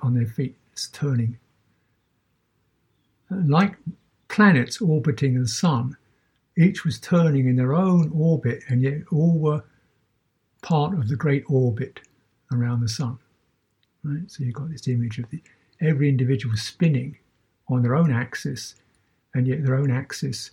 on 0.00 0.14
their 0.14 0.26
feet, 0.26 0.56
turning. 0.92 1.38
And 3.30 3.48
like 3.48 3.76
planets 4.28 4.80
orbiting 4.80 5.40
the 5.40 5.48
sun, 5.48 5.96
each 6.56 6.84
was 6.84 7.00
turning 7.00 7.48
in 7.48 7.56
their 7.56 7.74
own 7.74 8.10
orbit, 8.14 8.62
and 8.68 8.82
yet 8.82 8.98
all 9.10 9.38
were 9.38 9.64
part 10.62 10.94
of 10.94 11.08
the 11.08 11.16
great 11.16 11.44
orbit 11.48 12.00
around 12.52 12.80
the 12.80 12.88
sun. 12.88 13.18
Right? 14.04 14.30
So 14.30 14.44
you've 14.44 14.54
got 14.54 14.70
this 14.70 14.88
image 14.88 15.18
of 15.18 15.30
the, 15.30 15.42
every 15.80 16.08
individual 16.08 16.56
spinning 16.56 17.16
on 17.68 17.82
their 17.82 17.94
own 17.94 18.12
axis, 18.12 18.74
and 19.34 19.46
yet 19.46 19.64
their 19.64 19.76
own 19.76 19.90
axis 19.90 20.50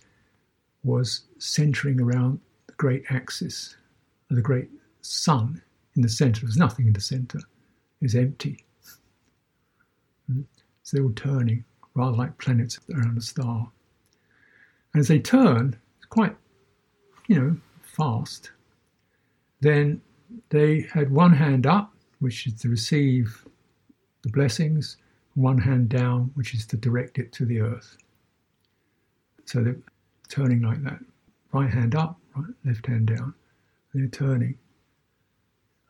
was 0.84 1.22
centering 1.38 2.00
around 2.00 2.40
the 2.66 2.74
great 2.74 3.04
axis 3.10 3.76
the 4.30 4.42
great 4.42 4.68
sun 5.02 5.62
in 5.94 6.02
the 6.02 6.08
center. 6.08 6.40
There 6.40 6.48
was 6.48 6.56
nothing 6.56 6.86
in 6.86 6.92
the 6.92 7.00
center, 7.00 7.38
it 7.38 8.02
was 8.02 8.14
empty. 8.14 8.64
Hmm? 10.26 10.42
So 10.82 10.96
they 10.96 11.02
were 11.02 11.12
turning, 11.12 11.64
rather 11.94 12.16
like 12.16 12.38
planets 12.38 12.78
around 12.92 13.18
a 13.18 13.20
star. 13.20 13.70
And 14.92 15.00
as 15.00 15.08
they 15.08 15.18
turn, 15.18 15.76
it's 15.98 16.06
quite, 16.06 16.36
you 17.28 17.40
know, 17.40 17.56
fast, 17.82 18.50
then 19.60 20.00
they 20.50 20.82
had 20.92 21.10
one 21.10 21.32
hand 21.32 21.66
up, 21.66 21.92
which 22.20 22.46
is 22.46 22.54
to 22.60 22.68
receive 22.68 23.44
the 24.22 24.30
blessings, 24.30 24.96
one 25.36 25.58
hand 25.58 25.88
down, 25.88 26.30
which 26.34 26.54
is 26.54 26.66
to 26.66 26.76
direct 26.76 27.18
it 27.18 27.32
to 27.32 27.44
the 27.44 27.60
earth. 27.60 27.96
So 29.44 29.62
they're 29.62 29.76
turning 30.28 30.62
like 30.62 30.82
that. 30.82 30.98
Right 31.52 31.70
hand 31.70 31.94
up, 31.94 32.18
right, 32.34 32.52
left 32.64 32.86
hand 32.86 33.06
down. 33.06 33.32
They're 33.94 34.08
turning 34.08 34.58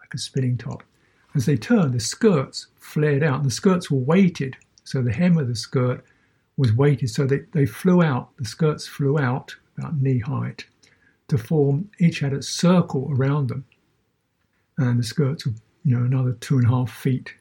like 0.00 0.12
a 0.12 0.18
spinning 0.18 0.58
top. 0.58 0.82
As 1.34 1.46
they 1.46 1.56
turned, 1.56 1.94
the 1.94 2.00
skirts 2.00 2.66
flared 2.76 3.22
out, 3.22 3.42
the 3.42 3.50
skirts 3.50 3.90
were 3.90 3.98
weighted. 3.98 4.56
So 4.84 5.00
the 5.00 5.12
hem 5.12 5.38
of 5.38 5.48
the 5.48 5.56
skirt 5.56 6.04
was 6.56 6.72
weighted, 6.72 7.10
so 7.10 7.26
they, 7.26 7.40
they 7.52 7.66
flew 7.66 8.02
out, 8.02 8.36
the 8.38 8.44
skirts 8.44 8.86
flew 8.86 9.18
out 9.18 9.54
about 9.76 10.00
knee 10.00 10.20
height 10.20 10.64
to 11.28 11.36
form, 11.36 11.90
each 11.98 12.20
had 12.20 12.32
a 12.32 12.42
circle 12.42 13.08
around 13.10 13.48
them. 13.48 13.64
And 14.78 14.98
the 14.98 15.04
skirts 15.04 15.46
were, 15.46 15.52
you 15.84 15.96
know, 15.96 16.04
another 16.04 16.32
two 16.34 16.58
and 16.58 16.66
a 16.66 16.70
half 16.70 16.90
feet, 16.90 17.34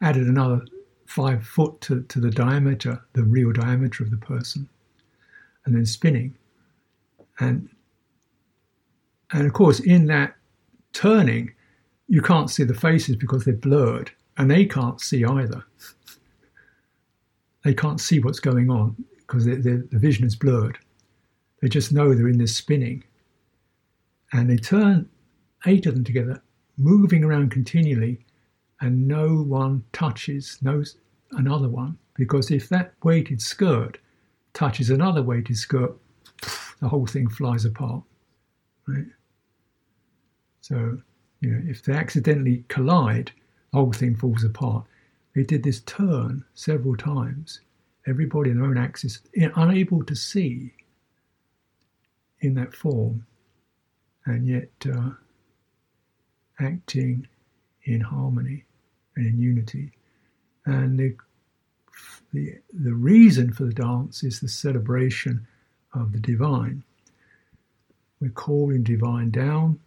added 0.00 0.26
another 0.26 0.64
five 1.06 1.46
foot 1.46 1.80
to, 1.82 2.02
to 2.02 2.20
the 2.20 2.30
diameter, 2.30 3.02
the 3.12 3.22
real 3.22 3.52
diameter 3.52 4.02
of 4.02 4.10
the 4.10 4.16
person, 4.16 4.68
and 5.64 5.74
then 5.74 5.86
spinning. 5.86 6.36
And 7.40 7.68
and 9.32 9.46
of 9.46 9.52
course, 9.52 9.80
in 9.80 10.06
that 10.06 10.36
turning, 10.92 11.52
you 12.08 12.22
can't 12.22 12.50
see 12.50 12.64
the 12.64 12.74
faces 12.74 13.16
because 13.16 13.44
they're 13.44 13.54
blurred, 13.54 14.10
and 14.36 14.50
they 14.50 14.64
can't 14.64 15.00
see 15.00 15.24
either. 15.24 15.64
they 17.64 17.74
can't 17.74 18.00
see 18.00 18.20
what's 18.20 18.40
going 18.40 18.70
on 18.70 18.94
because 19.16 19.44
the 19.46 19.86
vision 19.90 20.24
is 20.24 20.36
blurred. 20.36 20.78
They 21.60 21.68
just 21.68 21.92
know 21.92 22.14
they're 22.14 22.28
in 22.28 22.38
this 22.38 22.54
spinning. 22.54 23.02
And 24.32 24.50
they 24.50 24.56
turn 24.56 25.08
eight 25.66 25.86
of 25.86 25.94
them 25.94 26.04
together, 26.04 26.42
moving 26.76 27.24
around 27.24 27.50
continually, 27.50 28.18
and 28.84 29.08
no 29.08 29.36
one 29.36 29.82
touches 29.94 30.58
knows 30.60 30.98
another 31.32 31.70
one 31.70 31.96
because 32.12 32.50
if 32.50 32.68
that 32.68 32.92
weighted 33.02 33.40
skirt 33.40 33.96
touches 34.52 34.90
another 34.90 35.22
weighted 35.22 35.56
skirt, 35.56 35.96
the 36.80 36.88
whole 36.88 37.06
thing 37.06 37.26
flies 37.30 37.64
apart. 37.64 38.02
Right? 38.86 39.06
So, 40.60 40.98
you 41.40 41.50
know, 41.50 41.62
if 41.66 41.82
they 41.82 41.94
accidentally 41.94 42.66
collide, 42.68 43.32
the 43.72 43.78
whole 43.78 43.92
thing 43.92 44.16
falls 44.16 44.44
apart. 44.44 44.84
They 45.34 45.44
did 45.44 45.62
this 45.62 45.80
turn 45.80 46.44
several 46.52 46.94
times, 46.94 47.60
everybody 48.06 48.50
in 48.50 48.58
their 48.58 48.66
own 48.66 48.76
axis, 48.76 49.20
unable 49.34 50.04
to 50.04 50.14
see 50.14 50.74
in 52.40 52.54
that 52.56 52.74
form, 52.74 53.24
and 54.26 54.46
yet 54.46 54.68
uh, 54.86 55.12
acting 56.60 57.26
in 57.84 58.02
harmony 58.02 58.64
and 59.16 59.26
in 59.26 59.38
unity. 59.38 59.92
And 60.66 60.98
the, 60.98 61.16
the, 62.32 62.54
the 62.72 62.94
reason 62.94 63.52
for 63.52 63.64
the 63.64 63.72
dance 63.72 64.22
is 64.22 64.40
the 64.40 64.48
celebration 64.48 65.46
of 65.92 66.12
the 66.12 66.18
divine. 66.18 66.82
We're 68.20 68.30
calling 68.30 68.82
divine 68.82 69.30
down 69.30 69.80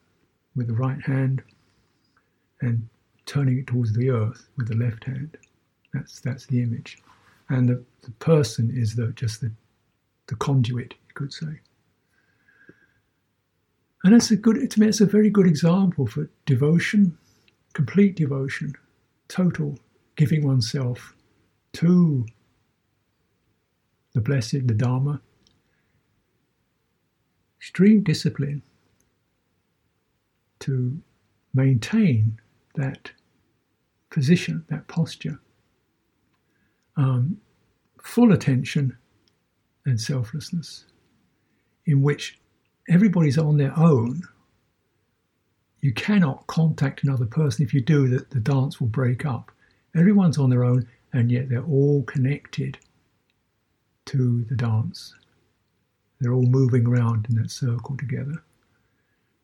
with 0.55 0.67
the 0.67 0.73
right 0.73 1.01
hand 1.01 1.41
and 2.61 2.87
turning 3.25 3.59
it 3.59 3.67
towards 3.67 3.93
the 3.93 4.09
earth 4.09 4.47
with 4.57 4.67
the 4.67 4.75
left 4.75 5.03
hand. 5.03 5.37
That's 5.93 6.19
that's 6.19 6.45
the 6.47 6.61
image, 6.61 6.97
and 7.49 7.69
the, 7.69 7.83
the 8.01 8.11
person 8.11 8.71
is 8.75 8.95
the 8.95 9.07
just 9.13 9.41
the 9.41 9.51
the 10.27 10.35
conduit, 10.35 10.93
you 11.07 11.13
could 11.13 11.33
say. 11.33 11.59
And 14.03 14.13
it's 14.13 14.31
a 14.31 14.35
good 14.35 14.69
to 14.69 14.79
me. 14.79 14.87
It's 14.87 15.01
a 15.01 15.05
very 15.05 15.29
good 15.29 15.47
example 15.47 16.07
for 16.07 16.29
devotion, 16.45 17.17
complete 17.73 18.15
devotion, 18.15 18.75
total 19.27 19.77
giving 20.15 20.45
oneself 20.45 21.15
to 21.73 22.25
the 24.13 24.21
blessed, 24.21 24.67
the 24.67 24.73
Dharma, 24.73 25.21
extreme 27.59 28.01
discipline 28.01 28.63
to 30.59 30.97
maintain 31.53 32.39
that 32.75 33.11
position, 34.09 34.65
that 34.69 34.87
posture, 34.87 35.39
um, 36.95 37.37
full 38.01 38.31
attention 38.31 38.97
and 39.85 39.99
selflessness, 39.99 40.85
in 41.85 42.01
which 42.01 42.39
everybody's 42.89 43.37
on 43.37 43.57
their 43.57 43.77
own. 43.77 44.21
You 45.81 45.93
cannot 45.93 46.47
contact 46.47 47.03
another 47.03 47.25
person. 47.25 47.63
If 47.63 47.73
you 47.73 47.81
do, 47.81 48.07
that 48.09 48.31
the 48.31 48.39
dance 48.39 48.81
will 48.81 48.87
break 48.87 49.25
up. 49.25 49.51
Everyone's 49.95 50.37
on 50.37 50.49
their 50.49 50.63
own, 50.63 50.87
and 51.13 51.31
yet 51.31 51.49
they're 51.49 51.63
all 51.63 52.03
connected 52.03 52.77
to 54.05 54.43
the 54.45 54.55
dance. 54.55 55.13
They're 56.19 56.33
all 56.33 56.43
moving 56.43 56.87
around 56.87 57.27
in 57.29 57.35
that 57.35 57.51
circle 57.51 57.95
together. 57.97 58.43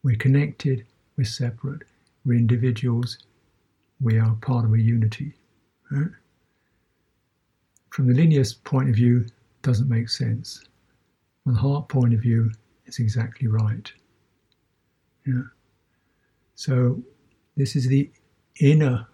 We're 0.02 0.16
connected, 0.18 0.86
we're 1.18 1.24
separate, 1.24 1.84
we're 2.26 2.38
individuals, 2.38 3.20
we 4.02 4.20
are 4.20 4.36
part 4.42 4.66
of 4.66 4.74
a 4.74 4.82
unity. 4.82 5.34
Right? 5.92 6.12
From 7.90 8.08
the 8.08 8.14
linear 8.14 8.44
point 8.64 8.90
of 8.90 8.96
view, 8.96 9.28
doesn't 9.62 9.88
make 9.88 10.10
sense. 10.10 10.66
From 11.44 11.54
the 11.54 11.60
heart 11.60 11.90
point 11.90 12.14
of 12.14 12.22
view, 12.22 12.52
it's 12.86 13.00
exactly 13.00 13.48
right. 13.48 13.92
Yeah. 15.26 15.44
So 16.56 17.02
this 17.58 17.76
is 17.76 17.88
the 17.88 18.10
inner 18.60 19.08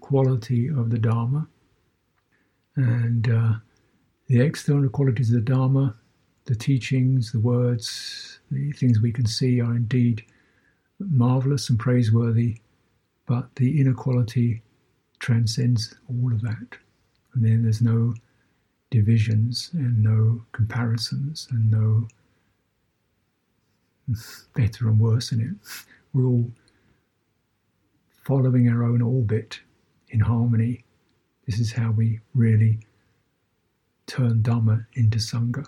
quality 0.00 0.68
of 0.68 0.90
the 0.90 0.98
Dharma, 0.98 1.48
and 2.76 3.28
uh, 3.28 3.52
the 4.28 4.40
external 4.40 4.88
qualities 4.88 5.30
of 5.30 5.44
the 5.44 5.52
Dharma 5.52 5.94
the 6.44 6.54
teachings, 6.54 7.32
the 7.32 7.40
words, 7.40 8.40
the 8.50 8.72
things 8.72 9.00
we 9.00 9.12
can 9.12 9.26
see 9.26 9.60
are 9.60 9.76
indeed 9.76 10.24
marvelous 10.98 11.70
and 11.70 11.78
praiseworthy, 11.78 12.60
but 13.26 13.54
the 13.56 13.80
inner 13.80 13.94
quality 13.94 14.62
transcends 15.18 15.94
all 16.08 16.32
of 16.32 16.42
that. 16.42 16.76
And 17.34 17.44
then 17.44 17.62
there's 17.62 17.80
no 17.80 18.14
divisions 18.90 19.70
and 19.72 20.02
no 20.02 20.44
comparisons 20.52 21.48
and 21.50 21.70
no 21.70 22.08
better 24.54 24.88
and 24.88 24.98
worse 24.98 25.32
in 25.32 25.40
it. 25.40 25.54
We're 26.12 26.26
all 26.26 26.50
following 28.22 28.68
our 28.68 28.84
own 28.84 29.02
orbit 29.02 29.60
in 30.10 30.20
harmony. 30.20 30.84
This 31.46 31.58
is 31.58 31.72
how 31.72 31.90
we 31.90 32.20
really 32.34 32.78
turn 34.06 34.42
Dhamma 34.42 34.86
into 34.94 35.18
Sangha. 35.18 35.66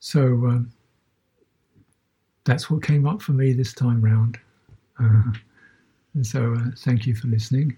So 0.00 0.22
um, 0.22 0.72
that's 2.44 2.70
what 2.70 2.82
came 2.82 3.06
up 3.06 3.20
for 3.20 3.32
me 3.32 3.52
this 3.52 3.74
time 3.74 4.00
round. 4.00 4.38
Uh, 4.98 5.32
so 6.22 6.54
uh, 6.54 6.70
thank 6.78 7.06
you 7.06 7.14
for 7.14 7.28
listening. 7.28 7.76